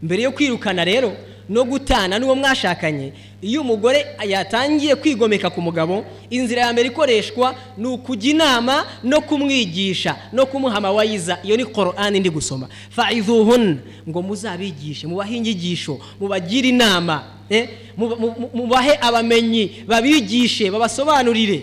[0.03, 1.13] Mbere yo kwirukana rero
[1.51, 3.13] no gutana n'uwo mwashakanye.
[3.43, 10.17] Iyo umugore yatangiye kwigomeka ku mugabo inzira ya mbere ikoreshwa ni ukujya inama no kumwigisha
[10.33, 11.39] no kumuha amawayiza.
[11.43, 12.69] Iyo ni korani ndi gusoma.
[12.91, 17.25] Fayizuhun ngo muzabigishe mubahe inyigisho mubagire inama
[18.55, 21.63] mubahe abamenyi babigishe babasobanurire.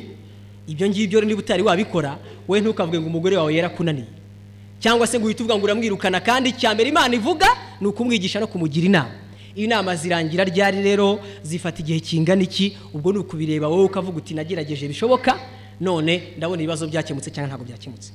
[0.67, 4.08] Ibyo ngibyo niba utari wabikora we ntukavuge ngo umugore wawe yarakunaniye.
[4.80, 7.47] Cyangwa se ngo uhite uvuga ngo uramwirukana kandi icya mbere imana ivuga
[7.82, 9.12] ni ukumwigisha no kumugira inama.
[9.58, 11.20] Inama zirangira ryari rero?
[11.43, 12.78] Zifata igihe kingana iki?
[12.93, 15.39] Ubwo ni ukubireba wowe ukavuga uti nagerageje bishoboka?
[15.82, 18.12] None ndabona ibibazo byakemutse cyangwa ntabwo byakemutse.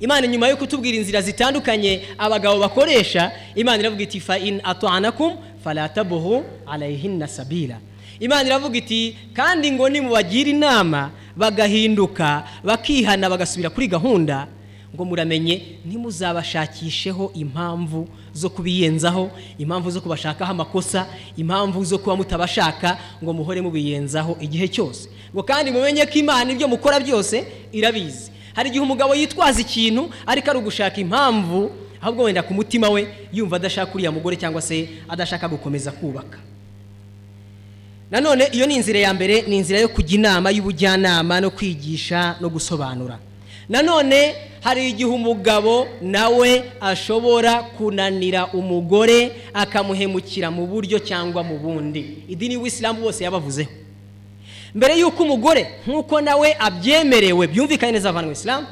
[0.00, 6.42] Imana nyuma yo kutubwira inzira zitandukanye abagabo bakoresha imana iravuga iti fa in atwanakum falatabuhu
[6.66, 7.78] alayhinna sabila.
[8.20, 14.46] Imana iravuga iti kandi ngo nimubagira inama bagahinduka bakihana bagasubira kuri gahunda
[14.94, 23.32] ngo muramenye ntimuzabashakisheho impamvu zo kubiyenzaho impamvu zo kubashakaho amakosa impamvu zo kuba mutabashaka ngo
[23.32, 25.08] muhore mubiyenzaho igihe cyose.
[25.34, 28.30] Ngo kandi mumenye ko imana ibyo mukora byose irabizi.
[28.54, 33.56] Hari igihe umugabo yitwaza ikintu ariko ari ugushaka impamvu ahubwo wenda ku mutima we yumva
[33.56, 36.38] adashaka uriya mugore cyangwa se adashaka gukomeza kubaka.
[38.10, 42.48] Nanone iyo ni inzira ya mbere ni inzira yo kujya inama y'ubujyanama no kwigisha no
[42.50, 43.18] gusobanura.
[43.68, 52.24] Nanone hari igihe umugabo nawe ashobora kunanira umugore akamuhemukira mu buryo cyangwa mu bundi.
[52.28, 53.70] Idini y'ubuyisilamu bose yabavuzeho.
[54.74, 58.66] Mbere y'uko umugore nk'uko nawe abyemerewe byumvikane neza avanwa isilamu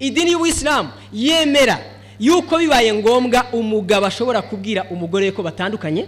[0.00, 1.78] idini y'ubuyisilamu yemera
[2.20, 6.06] y'uko bibaye ngombwa umugabo ashobora kubwira umugore ko batandukanye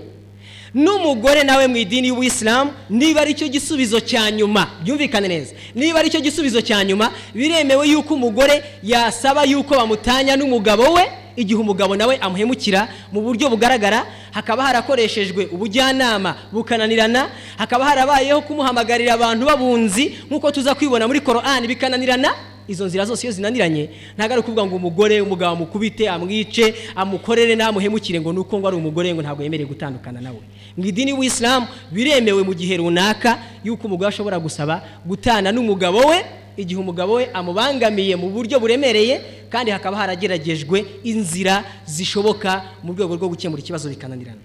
[0.74, 6.10] n'umugore nawe mu idini y'ubuyisilamu niba ari cyo gisubizo cya nyuma byumvikane neza niba ari
[6.10, 11.04] cyo gisubizo cya nyuma biremewe yuko umugore yasaba yuko bamutanya n'umugabo we
[11.36, 19.46] igihe umugabo nawe amuhemukira mu buryo bugaragara hakaba harakoreshejwe ubujyanama bukananirana hakaba harabayeho kumuhamagarira abantu
[19.46, 22.34] babunzi nk'uko tuza kwibona muri korani bikananirana
[22.68, 28.20] izo nzira zose iyo zinaniranye ntabwo ari ukuvuga ngo umugore umugabo amukubite amwice amukorere n'amuhemukire
[28.20, 30.40] ngo nuko ngo ari umugore ngo ntabwo yemerewe gutandukana nawe
[30.76, 36.20] mu idini y'ubuyisilamu biremewe mu gihe runaka y'uko umugore ashobora gusaba gutana n'umugabo we
[36.58, 43.28] igihe umugabo we amubangamiye mu buryo buremereye kandi hakaba harageragejwe inzira zishoboka mu rwego rwo
[43.32, 44.42] gukemura ikibazo bikananirana.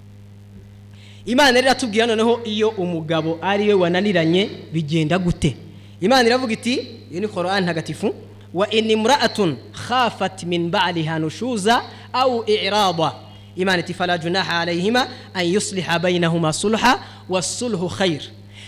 [1.26, 5.56] Imana rero iratubwira noneho iyo umugabo ari we wananiranye bigenda gute?
[6.04, 6.74] Imana iravuga iti
[7.12, 8.12] iyo ni korani ntagatifu
[8.54, 9.56] wa inimuraatun
[9.88, 11.82] khafat min ba'liha nushuza
[12.14, 13.14] au i'rada.
[13.56, 18.22] Imana iti fala junaha alayhima an yusliha bainahuma sulha wasulhu khair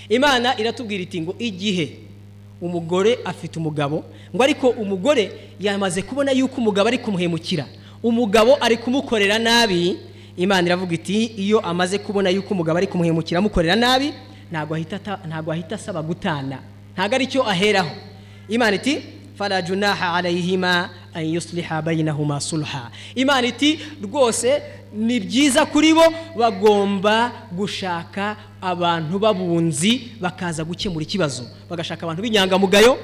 [0.09, 1.99] imana iratubwira iti ngo igihe
[2.61, 4.03] umugore afite umugabo
[4.35, 7.65] ngo ariko umugore yamaze kubona yuko umugabo ari kumuhemukira
[8.03, 9.97] umugabo ari kumukorera nabi
[10.37, 14.13] imana iravuga iti iyo amaze kubona yuko umugabo ari kumuhemukira amukorera nabi
[14.51, 16.74] ntabwo ahita asaba gutana.
[16.95, 17.91] Ntabwo ari cyo aheraho.
[18.49, 19.03] Imana iti
[19.35, 22.91] fara junaha alayhima an yusliha bainahuma sulha.
[23.15, 24.61] Imana iti rwose
[24.93, 26.03] ni byiza kuri bo
[26.39, 31.43] bagomba gushaka abantu b'abunzi bakaza gukemura ikibazo.
[31.69, 32.97] Bagashaka abantu b'inyangamugayo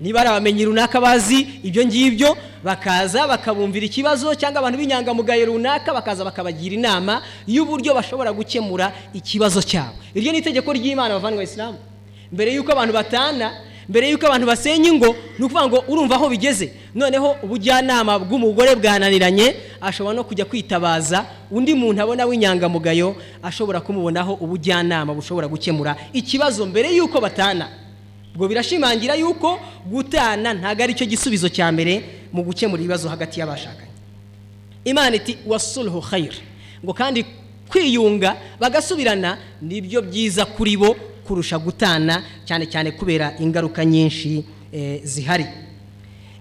[0.00, 6.24] niba ari abamenyi runaka bazi ibyo ngibyo bakaza bakabumvira ikibazo cyangwa abantu b'inyangamugayo runaka bakaza
[6.24, 9.94] bakabagira inama y'uburyo bashobora gukemura ikibazo cyabo.
[10.14, 11.78] Iryo ni itegeko ry'imana bavandwa isilamu
[12.34, 13.50] mbere y'uko abantu batana
[13.88, 16.72] mbere y'uko abantu basenya ingo ni ukuvuga ngo urumva aho bigeze.
[16.94, 25.14] Noneho ubujyanama bw'umugore bwananiranye ashobora no kujya kwitabaza undi muntu abona w'inyangamugayo ashobora kumubonaho ubujyanama
[25.14, 27.68] bushobora gukemura ikibazo mbere y'uko batana.
[28.34, 33.92] Ubwo birashimangira yuko gutana ntabwo ari cyo gisubizo cya mbere mu gukemura ibibazo hagati y'abashakanye.
[34.84, 36.32] Imana iti wasulhu khayr
[36.84, 37.24] ngo kandi
[37.68, 44.44] kwiyunga bagasubirana ni byo byiza kuri bo kurusha gutana cyane cyane kubera ingaruka nyinshi
[45.02, 45.46] zihari.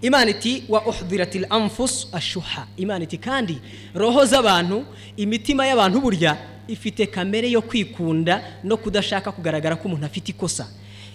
[0.02, 2.68] Imana iti wa uhudiratil amfusu ashuha.
[2.78, 3.58] Imana iti kandi
[3.96, 4.86] roho z'abantu
[5.18, 6.38] imitima y'abantu burya
[6.68, 10.68] ifite kamere yo kwikunda no kudashaka kugaragara ko umuntu afite ikosa.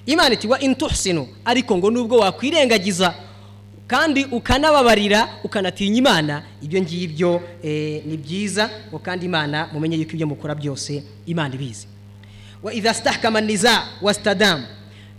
[0.07, 3.14] Imana iti wa intuhsinu ariko ngo nubwo wakwirengagiza
[3.86, 7.40] kandi ukanababarira ukanatinya imana ibyo ngibyo
[8.09, 11.86] ni byiza ngo kandi imana mumenye yuko ibyo mukora byose imana ibizi.
[12.62, 14.64] Wa idha stahkama niza wa stadamu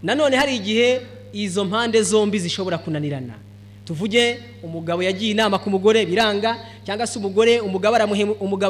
[0.04, 1.02] nanone hari igihe
[1.34, 3.34] izo mpande zombi zishobora kunanirana.
[3.86, 7.96] Tuvuge umugabo yagiye inama ku mugore biranga cyangwa se umugore umugabo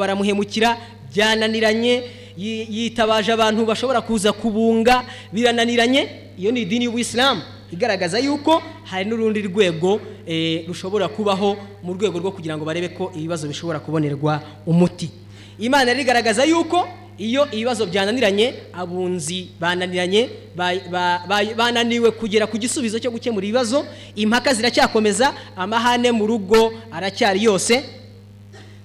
[0.03, 0.77] aramuhemukira
[1.13, 2.03] byananiranye
[2.37, 5.03] yi- yitabaje abantu bashobora kuza kubunga
[5.33, 6.07] birananiranye.
[6.37, 7.41] Iyo ni idini y'ubuyisilamu
[7.71, 13.11] igaragaza yuko hari n'urundi rwego eh, rushobora kubaho mu rwego rwo kugira ngo barebe ko
[13.15, 15.11] ibibazo bishobora kubonerwa umuti.
[15.59, 16.87] Imana rero igaragaza yuko
[17.19, 23.85] iyo ibibazo byananiranye abunzi bananiranye ba- ba- ba- bananiwe kugera ku gisubizo cyo gukemura ibibazo
[24.15, 27.83] impaka ziracyakomeza amahane mu rugo aracyari yose.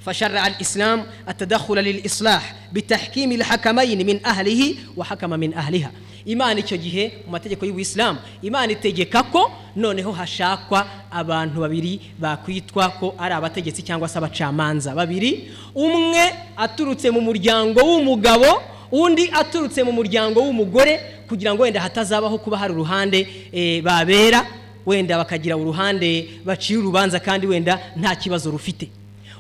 [0.06, 5.92] فشرع الإسلام التدخل للإصلاح بتحكيم الحكمين من أهله وحكم من أهلها
[6.26, 13.16] imana icyo gihe mu mategeko y'ubuyisilamu imana itegeka ko noneho hashakwa abantu babiri bakwitwa ko
[13.18, 16.24] ari abategetsi cyangwa se abacamanza babiri umwe
[16.58, 18.62] aturutse mu muryango w'umugabo
[18.92, 24.46] undi aturutse mu muryango w'umugore kugira ngo wenda hatazabaho kuba hari uruhande eh, babera
[24.86, 28.88] wenda bakagira uruhande baciye urubanza kandi wenda nta kibazo rufite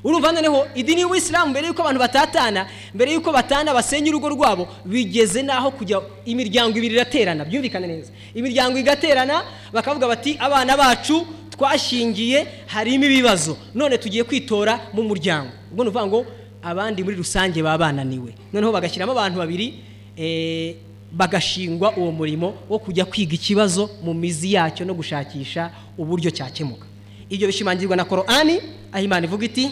[0.05, 5.43] urumva noneho idini y'ubuyisilamu mbere y'uko abantu batatana mbere y'uko batana basenya urugo rwabo bigeze
[5.43, 7.45] n'aho kujya imiryango ibiri iraterana.
[7.45, 8.13] Byumvikane neza.
[8.35, 9.43] Imiryango igaterana
[9.73, 13.57] bakavuga bati abana bacu twashingiye harimo ibibazo.
[13.75, 15.51] None tugiye kwitora mu muryango.
[15.73, 16.27] Ubwo ni ukuvuga ngo
[16.63, 19.75] abandi muri rusange baba bananiwe noneho bagashyiramo abantu babiri
[20.17, 20.75] eh,
[21.13, 26.87] bagashingwa uwo murimo wo kujya kwiga ikibazo mu mizi yacyo no gushakisha uburyo cyakemuka.
[27.31, 28.61] Ibyo bishimangirwa na korani
[28.93, 29.71] aho imana ivuga iti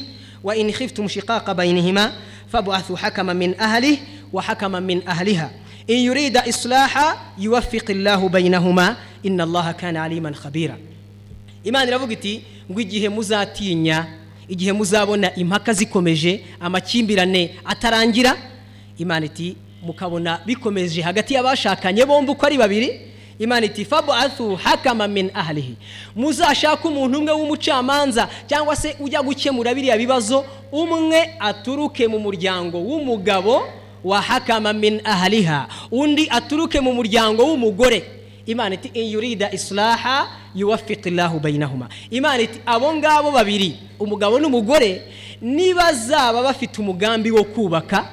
[0.72, 2.12] khiftum shiqaqa bainihima
[2.52, 4.00] fab'athu hakama min ahlihi
[4.32, 5.50] wa hakama min ahliha.
[5.86, 10.76] In yurida islaha yuwaffiqi llahu bainahuma inna allaha kana aliman khabira.
[11.64, 14.06] Imana iravuga iti ngo igihe muzatinya
[14.48, 18.36] igihe muzabona impaka zikomeje amakimbirane atarangira.
[18.98, 25.30] Imana iti mukabona bikomeje hagati y'abashakanye bombi uko ari babiri imana iti fab'athu hakama min
[25.34, 25.74] ahlihi.
[26.16, 33.62] Muzashake umuntu umwe w'umucamanza cyangwa se ujya gukemura biriya bibazo umwe aturuke mu muryango w'umugabo
[34.04, 38.02] wa hakama min ahliha undi aturuke mu muryango w'umugore.
[38.46, 45.02] Imana iti in yurida islaha yuwaffiqi llahu bainahuma imana iti abo ngabo babiri umugabo n'umugore
[45.40, 48.04] nibazaba bafite umugambi wo kubaka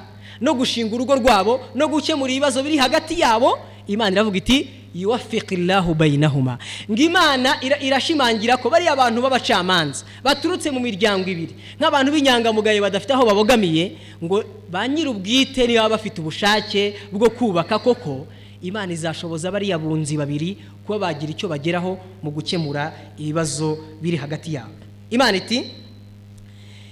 [0.42, 5.94] no gushinga urugo rwabo no gukemura ibibazo biri hagati yabo imana iravuga iti yuwaffiqi llahu
[5.96, 6.58] bainahuma
[6.90, 11.54] ngo imana ira- irashimangira ko bariya abantu b'abacamanza baturutse mu miryango ibiri.
[11.80, 18.28] Nk'abantu b'inyangamugayo badafite aho babogamiye ngo ba nyir'ubwite niba bafite ubushake bwo kubaka koko
[18.62, 24.74] imana izashoboza bariya bunzi babiri kuba bagira icyo bageraho mu gukemura ibibazo biri hagati yabo.
[25.10, 25.64] Imana iti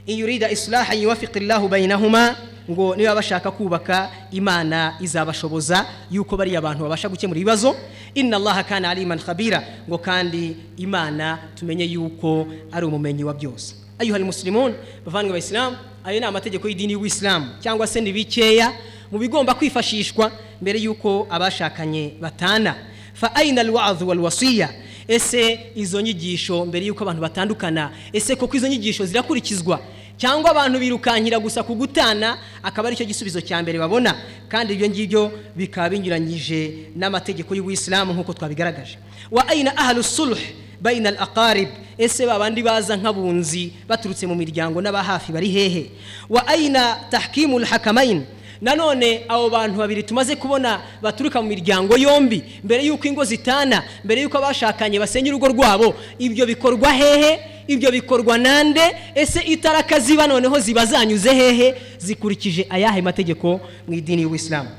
[0.07, 2.35] in yurida islaha yuwaffiqi llahu bainahuma
[2.71, 7.75] ngo niba bashaka kubaka imana izabashoboza yuko bariya abantu babasha gukemura ibibazo.
[8.15, 13.75] Inna allaha kana aliman khabira ngo kandi imana tumenye yuko ari umumenyi wa byose.
[13.99, 14.73] Ayuhal muslimun
[15.05, 18.73] bavandimwe bayisilamu ayo ni amategeko y'idini y'ubuyisilamu cyangwa se ni bikeya
[19.11, 22.75] mu bigomba kwifashishwa mbere yuko abashakanye batana.
[23.13, 24.69] Fa aina alwadhu walwasiya
[25.07, 27.91] ese izo nyigisho mbere yuko abantu batandukana?
[28.13, 29.79] Ese koko izo nyigisho zirakurikizwa?
[30.17, 34.15] Cyangwa abantu birukankira gusa ku gutana akaba ari cyo gisubizo cya mbere babona.
[34.49, 35.21] Kandi ibyo ngibyo
[35.55, 38.97] bikaba binyuranyije n'amategeko y'ubuyisilamu nk'uko twabigaragaje.
[39.31, 40.39] Wa aina ahlu sulh
[40.81, 45.83] bayina aqarib ese babandi baza nk'abunzi baturutse mu miryango n'abahafi bari hehe?
[46.29, 48.25] Wa aina tahkimu lhakamain
[48.61, 54.21] nanone abo bantu babiri tumaze kubona baturuka mu miryango yombi mbere y'uko ingo zitana mbere
[54.25, 57.56] y'uko abashakanye basenya urugo rwabo ibyo bikorwa hehe?
[57.67, 58.81] ibyo bikorwa nande?
[59.15, 61.75] Ese itaraka ziba noneho ziba zanyuze hehe?
[61.97, 64.69] Zikurikije ayahe mategeko mu idini y'uwisilamu.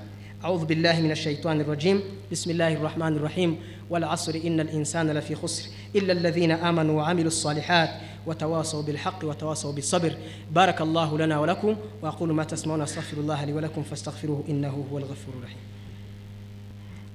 [0.43, 3.57] Aho uvugira hino eshatu wani rojimu bisimilahi rurahamani rurahimu
[3.91, 7.91] wari asore ina insana rafi hose ira ravina amanu wa amiru sori hari
[8.27, 10.17] watawasaho biri hakwi watawasaho bisabire
[10.53, 15.41] barakallahu lana urana warakwu wakura umata simba wana safiru allah ari warakwu mfasitafiru inahuhu warafuru
[15.43, 15.61] rahimu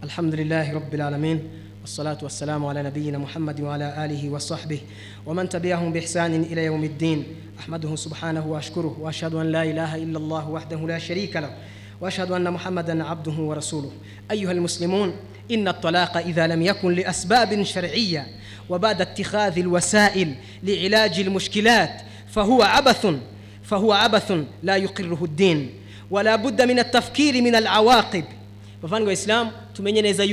[0.02, 1.42] alhamdulillahi rabbi rarameni
[1.84, 4.80] والصلاة والسلام على نبينا محمد وعلى آله وصحبه
[5.26, 7.24] ومن تبعهم بإحسان إلى يوم الدين
[7.60, 11.56] أحمده سبحانه وأشكره وأشهد أن لا إله إلا الله وحده لا شريك له
[12.02, 13.92] وأشهد أن محمدا عبده ورسوله
[14.32, 15.16] أيها المسلمون
[15.52, 18.28] إن الطلاق إذا لم يكن لأسباب شرعية
[18.70, 23.08] وبعد اتخاذ الوسائل لعلاج المشكلات فهو عبث
[23.64, 25.70] فهو عبث لا يقره الدين
[26.12, 28.24] ولا بد من التفكير من العواقب
[28.84, 30.24] bavandwa wa isilamu tumenye neza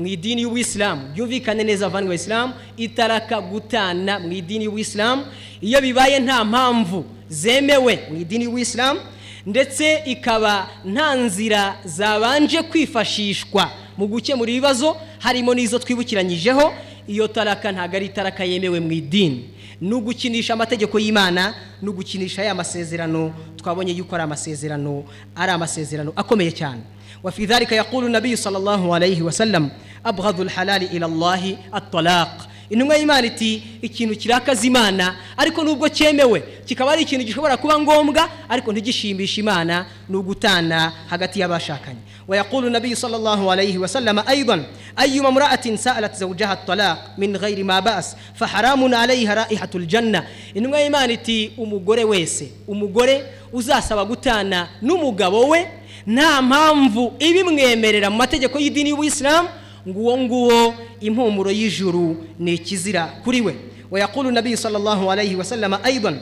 [0.00, 5.22] mu idini y'ubuyisilamu byumvikane neza abavandimwe Isilamu itaraka gutana mu idini y'ubuyisilamu
[5.60, 9.00] iyo bibaye nta mpamvu zemewe mu idini y'ubuyisilamu
[9.46, 16.72] ndetse ikaba nta nzira zabanje kwifashishwa mu gukemura ibibazo harimo n'izo twibukiranyijeho.
[17.08, 19.44] Iyo taraka ntabwo ari itaraka yemewe mu idini.
[19.80, 23.34] Ni ugukinisha amategeko y'imana ni ugukinisha ya masezerano.
[23.56, 25.04] Twabonye yuko ari amasezerano
[25.36, 26.80] ari amasezerano akomeye cyane.
[27.22, 29.70] Wafi dhalika yaqulu nabiyu sallallahu alayhi wa sallam
[30.04, 37.02] abuhadul harari iramuwahi atoraka intumwa y'imana iti ikintu kirakaza imana ariko nubwo cyemewe kikaba ari
[37.02, 41.98] ikintu gishobora kuba ngombwa ariko ntigishimisha imana ni ugutana hagati y'abashakanye
[42.28, 44.62] wayakuru nabi sallallahu alayhi wa sallama aydan
[44.96, 50.22] ayyuma mura'atin sa'alat zawjaha at-talaq min ghairi ma ba's fa haramun alayha ra'ihatul janna
[50.54, 55.66] intumwa y'imana iti umugore wese umugore uzasaba gutana n'umugabo we
[56.06, 59.48] nta mpamvu ibimwemerera mu mategeko y'idini y'ubuyisilamu
[59.87, 63.55] ngo uwo nguwo impumuro y'ijuru ni ikizira kuri we
[63.91, 66.19] ويقول النبي صلى الله عليه وسلم أيضا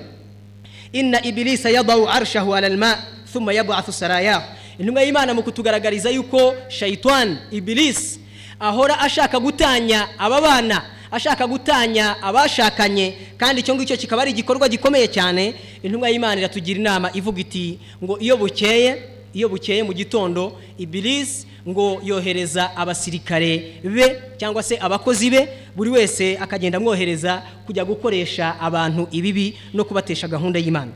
[0.96, 3.00] إن إبليس يضع عرشه على الماء
[3.34, 4.44] ثم يبعث سراياه
[4.80, 8.20] intumwa y'imana mu kutugaragariza yuko shayitani ibirisi
[8.60, 10.82] ahora ashaka gutanya aba bana
[11.12, 17.10] ashaka gutanya abashakanye kandi icyo ngicyo kikaba ari igikorwa gikomeye cyane intumwa y'imana iratugira inama
[17.14, 19.02] ivuga iti ngo iyo bukeye
[19.34, 26.39] iyo bukeye mu gitondo ibirisi ngo yohereza abasirikare be cyangwa se abakozi be buri wese
[26.41, 30.93] akagenda amwohereza kujya gukoresha abantu ibibi no kubatesha gahunda y'imana.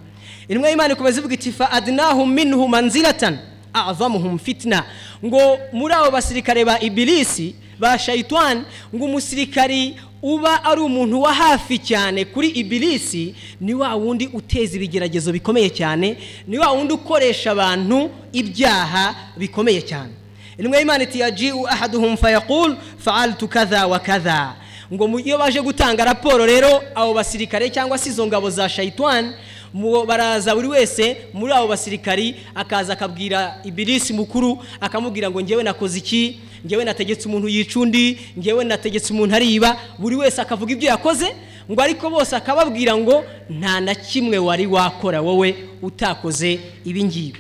[0.49, 3.39] Intumwa y'imana ikomeza ivuga iti fa adinahu minhu manzilatan
[3.73, 4.85] azamuhum fitna.
[5.25, 8.63] Ngo muri abo basirikare ba ibirisi ba shayitani
[8.95, 15.33] ngo umusirikari uba ari umuntu wa hafi cyane kuri ibirisi ni wa wundi uteza ibigeragezo
[15.33, 16.17] bikomeye cyane
[16.47, 20.13] ni wa wundi ukoresha abantu ibyaha bikomeye cyane.
[20.59, 24.55] Intumwa y'imana iti yajiu ahaduhum fayaqul faaltu kadha wa kadha.
[24.93, 29.33] Ngo iyo baje gutanga raporo rero abo basirikare cyangwa se izo ngabo za shayitani
[30.07, 36.41] baraza buri wese muri abo basirikari akaza akabwira ibirisi mukuru akamubwira ngo ngewe nakoze iki?
[36.67, 38.19] Ngewe nategetse umuntu yica undi?
[38.39, 39.77] Ngewe nategetse umuntu ariba?
[39.99, 41.35] Buri wese akavuga ibyo yakoze?
[41.71, 47.39] Ngo ariko bose akababwira ngo nta na kimwe wari wakora wowe utakoze ibi ngibi.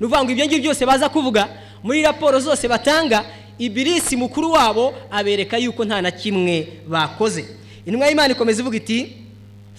[0.00, 1.48] Ni ukuvuga ngo ibyo ngibyo byose baza kuvuga
[1.83, 3.25] muri raporo zose batanga
[3.59, 7.45] ibirisi mukuru wabo abereka yuko nta na kimwe bakoze
[7.85, 9.15] intumwa y'imana ikomeza ivuga iti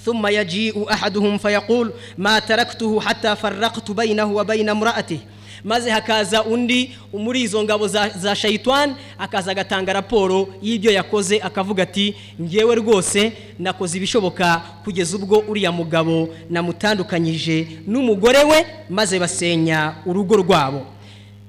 [0.05, 5.19] ثم يجيء أحدهم فيقول ما تركته حتى فرقت بينه وبين امرأته
[5.65, 11.83] maze hakaza undi muri izo ngabo za, za shayitani akaza agatanga raporo y'ibyo yakoze akavuga
[11.83, 20.37] ati ngewe rwose nakoze ibishoboka kugeza ubwo uriya mugabo namutandukanyije n'umugore we maze basenya urugo
[20.37, 20.87] rwabo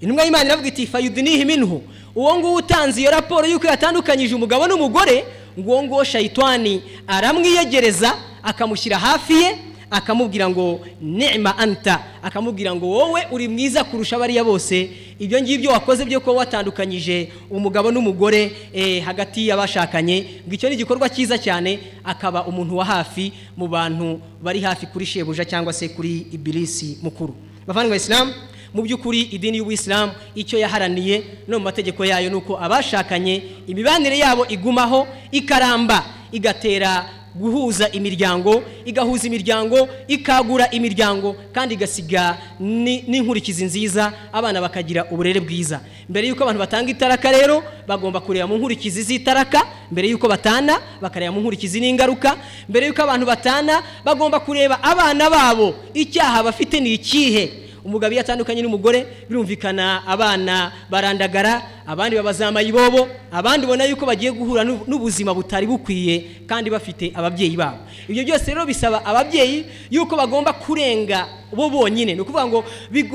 [0.01, 1.83] Intumwa y'imana iravuga iti fayudinihi minhu.
[2.15, 5.25] Uwo nguwo utanze iyo raporo y'uko yatandukanyije umugabo n'umugore
[5.59, 9.57] ngo uwo nguwo shayitani aramwiyegereza akamushyira hafi ye
[9.91, 12.03] akamubwira ngo nema anta.
[12.23, 14.91] Akamubwira ngo wowe uri mwiza kurusha bariya bose.
[15.19, 18.51] Ibyo ngibyo wakoze byo kuba watandukanyije umugabo n'umugore
[19.05, 20.27] hagati y'abashakanye.
[20.47, 21.79] Ngo icyo ni igikorwa cyiza cyane.
[22.05, 27.35] Akaba umuntu wa hafi mu bantu bari hafi kuri shebuja cyangwa se kuri ibirisi mukuru.
[27.67, 28.33] Bavandimwe isilamu
[28.75, 34.47] mu by'ukuri idini y'ubuyisilamu icyo yaharaniye no mu mategeko yayo ni uko abashakanye imibanire yabo
[34.49, 37.05] igumaho ikaramba igatera
[37.37, 45.81] guhuza imiryango igahuza imiryango ikagura imiryango kandi igasiga n'inkurikizi nziza abana bakagira uburere bwiza.
[46.09, 49.61] Mbere y'uko abantu batanga itaraka rero bagomba kureba mu nkurikizi z'itaraka
[49.93, 52.37] mbere y'uko batana bakareba mu nkurikizi n'ingaruka
[52.69, 57.66] mbere y'uko abantu batana bagomba kureba abana babo icyaha bafite ni ikihe.
[57.87, 64.65] Umugabo iyo atandukanye n'umugore birumvikana abana barandagara abandi babazamaye ibobo abandi ubona yuko bagiye guhura
[64.67, 67.79] n'ubuzima butari bukwiye kandi bafite ababyeyi babo.
[68.11, 72.15] Ibyo byose rero bisaba ababyeyi yuko bagomba kurenga bo bonyine.
[72.15, 72.65] Ni ukuvuga ngo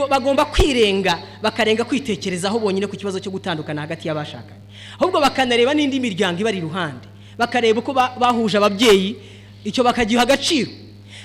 [0.08, 4.64] bagomba kwirenga bakarenga kwitekerezaho bonyine ku kibazo cyo gutandukana hagati y'abashakanye.
[5.00, 7.08] Ahubwo bakanareba n'indi miryango ibari iruhande.
[7.38, 9.16] Bakareba uko bahuje ababyeyi
[9.68, 10.72] icyo bakagiha agaciro.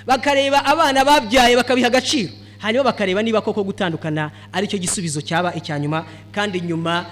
[0.06, 2.32] Bakareba abana babyaye bakabiha agaciro.
[2.58, 7.06] Hanyuma bakareba niba koko gutandukana ari cyo gisubizo cyaba icya nyuma kandi nyuma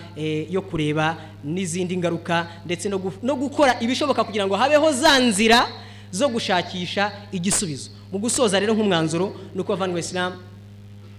[0.50, 2.88] yo kureba n'izindi ngaruka ndetse
[3.22, 5.66] no gukora ibishoboka kugira ngo habeho za nzira
[6.12, 7.90] zo gushakisha igisubizo.
[8.12, 10.36] Mu gusoza rero nk'umwanzuro ni uko bavana isilamu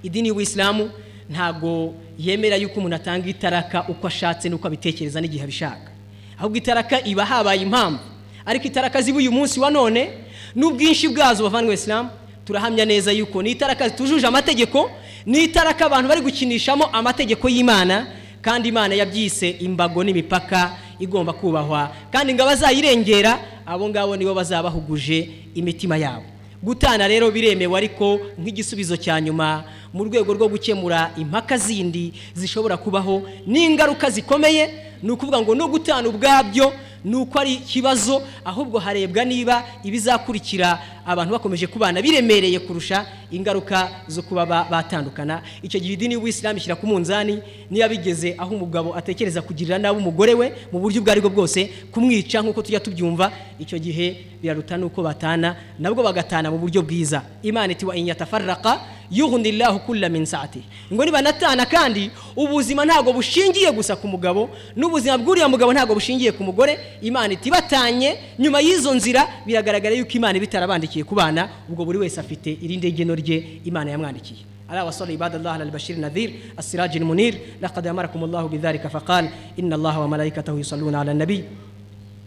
[0.04, 0.90] idini y'ubuyisilamu
[1.30, 5.92] ntabwo yemera yuko umuntu atanga itaraka uko ashatse n'uko abitekereza n'igihe abishaka.
[6.40, 8.00] Ahubwo itaraka iba habaye impamvu.
[8.46, 10.10] Ariko itaraka ziba uyu munsi wa none
[10.56, 12.10] n'ubwinshi bwazo bavana isilamu
[12.46, 14.92] turahamya neza yuko ni itaraka zitujuje amategeko
[15.26, 18.08] ni itaraka abantu bari gukinishamo amategeko y'imana
[18.42, 21.92] kandi imana yabyise imbago n'imipaka igomba kubahwa.
[22.12, 26.24] Kandi ngo abazayirengera abo ngabo nibo bazaba bahuguje imitima yabo.
[26.64, 33.22] Gutana rero biremewe ariko nk'igisubizo cya nyuma mu rwego rwo gukemura impaka zindi zishobora kubaho
[33.48, 34.70] n'ingaruka zikomeye
[35.04, 36.74] ni ukuvuga ngo no gutana ubwabyo
[37.06, 44.22] ni uko ari ikibazo ahubwo harebwa niba ibizakurikira abantu bakomeje kubana biremereye kurusha ingaruka zo
[44.22, 45.42] kuba ba- batandukana.
[45.62, 50.34] Icyo gihe idini y'ubuyisilamu ishyira ku munzani niba bigeze aho umugabo atekereza kugirira nabi umugore
[50.34, 53.32] we mu buryo ubwo ari bwo bwose kumwica nk'uko tujya tubyumva.
[53.62, 57.22] Icyo gihe biraruta n'uko batana nabwo bagatana mu buryo bwiza.
[57.46, 58.82] Imana iti wa in yatafarraqa
[59.12, 60.64] yughndillahu kulla min saati.
[60.94, 66.42] Ngo nibanatana kandi ubuzima ntabwo bushingiye gusa ku mugabo n'ubuzima bw'uriya mugabo ntabwo bushingiye ku
[66.44, 71.98] mugore imana itibatanye nyuma y'izo nzira biragaragara yuko imana iba itarabandikiye ku bana ubwo buri
[71.98, 74.56] wese afite irindi ngeno rye imana yamwandikiye.
[74.70, 78.50] Ari abasore ibada allah na bashiri na dire asiragi ni munire na kadeya ku mudaho
[78.50, 81.46] bidari kafa ina allah wa marayika atahuye isoro na ananabi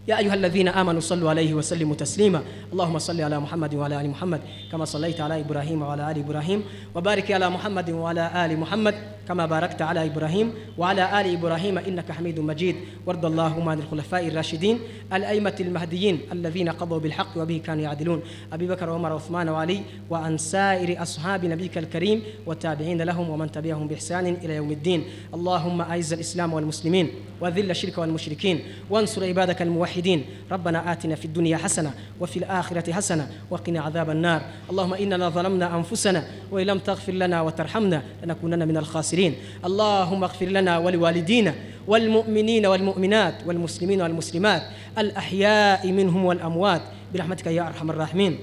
[0.07, 2.41] ya ayo hari na vina amana usoro wa rayihu wasore mutasirima
[2.71, 4.41] allah masore ya muhammad wa rayihu muhammad
[4.71, 6.63] kamasore ya rayihu burahimu wa rayihu burahimu
[6.93, 8.95] wa barike ya muhammad wa rayihu muhammad.
[9.29, 12.75] كما باركت على إبراهيم وعلى آل إبراهيم إنك حميد مجيد
[13.05, 14.79] وارض اللهم عن الخلفاء الراشدين
[15.13, 18.21] الأئمة المهديين الذين قضوا بالحق وبه كانوا يعدلون
[18.53, 24.25] أبي بكر وعمر وعثمان وعلي وعن سائر أصحاب نبيك الكريم وتابعين لهم ومن تبعهم بإحسان
[24.27, 25.03] إلى يوم الدين
[25.33, 27.09] اللهم أعز الإسلام والمسلمين
[27.41, 28.59] وذل الشرك والمشركين
[28.89, 34.93] وانصر عبادك الموحدين ربنا آتنا في الدنيا حسنة وفي الآخرة حسنة وقنا عذاب النار اللهم
[34.93, 40.77] إننا ظلمنا أنفسنا وإن لم تغفر لنا وترحمنا لنكونن من الخاسرين المسافرين اللهم اغفر لنا
[40.77, 41.55] ولوالدينا
[41.87, 44.63] والمؤمنين والمؤمنات والمسلمين والمسلمات
[44.97, 46.81] الأحياء منهم والأموات
[47.13, 48.37] برحمتك يا أرحم الراحمين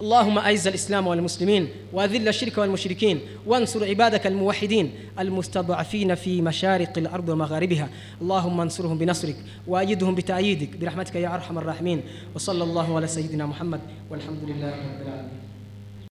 [0.00, 7.88] اللهم أعز الإسلام والمسلمين وأذل الشرك والمشركين وانصر عبادك الموحدين المستضعفين في مشارق الأرض ومغاربها
[8.22, 12.00] اللهم انصرهم بنصرك وأيدهم بتأييدك برحمتك يا أرحم الراحمين
[12.34, 15.47] وصلى الله على سيدنا محمد والحمد لله رب العالمين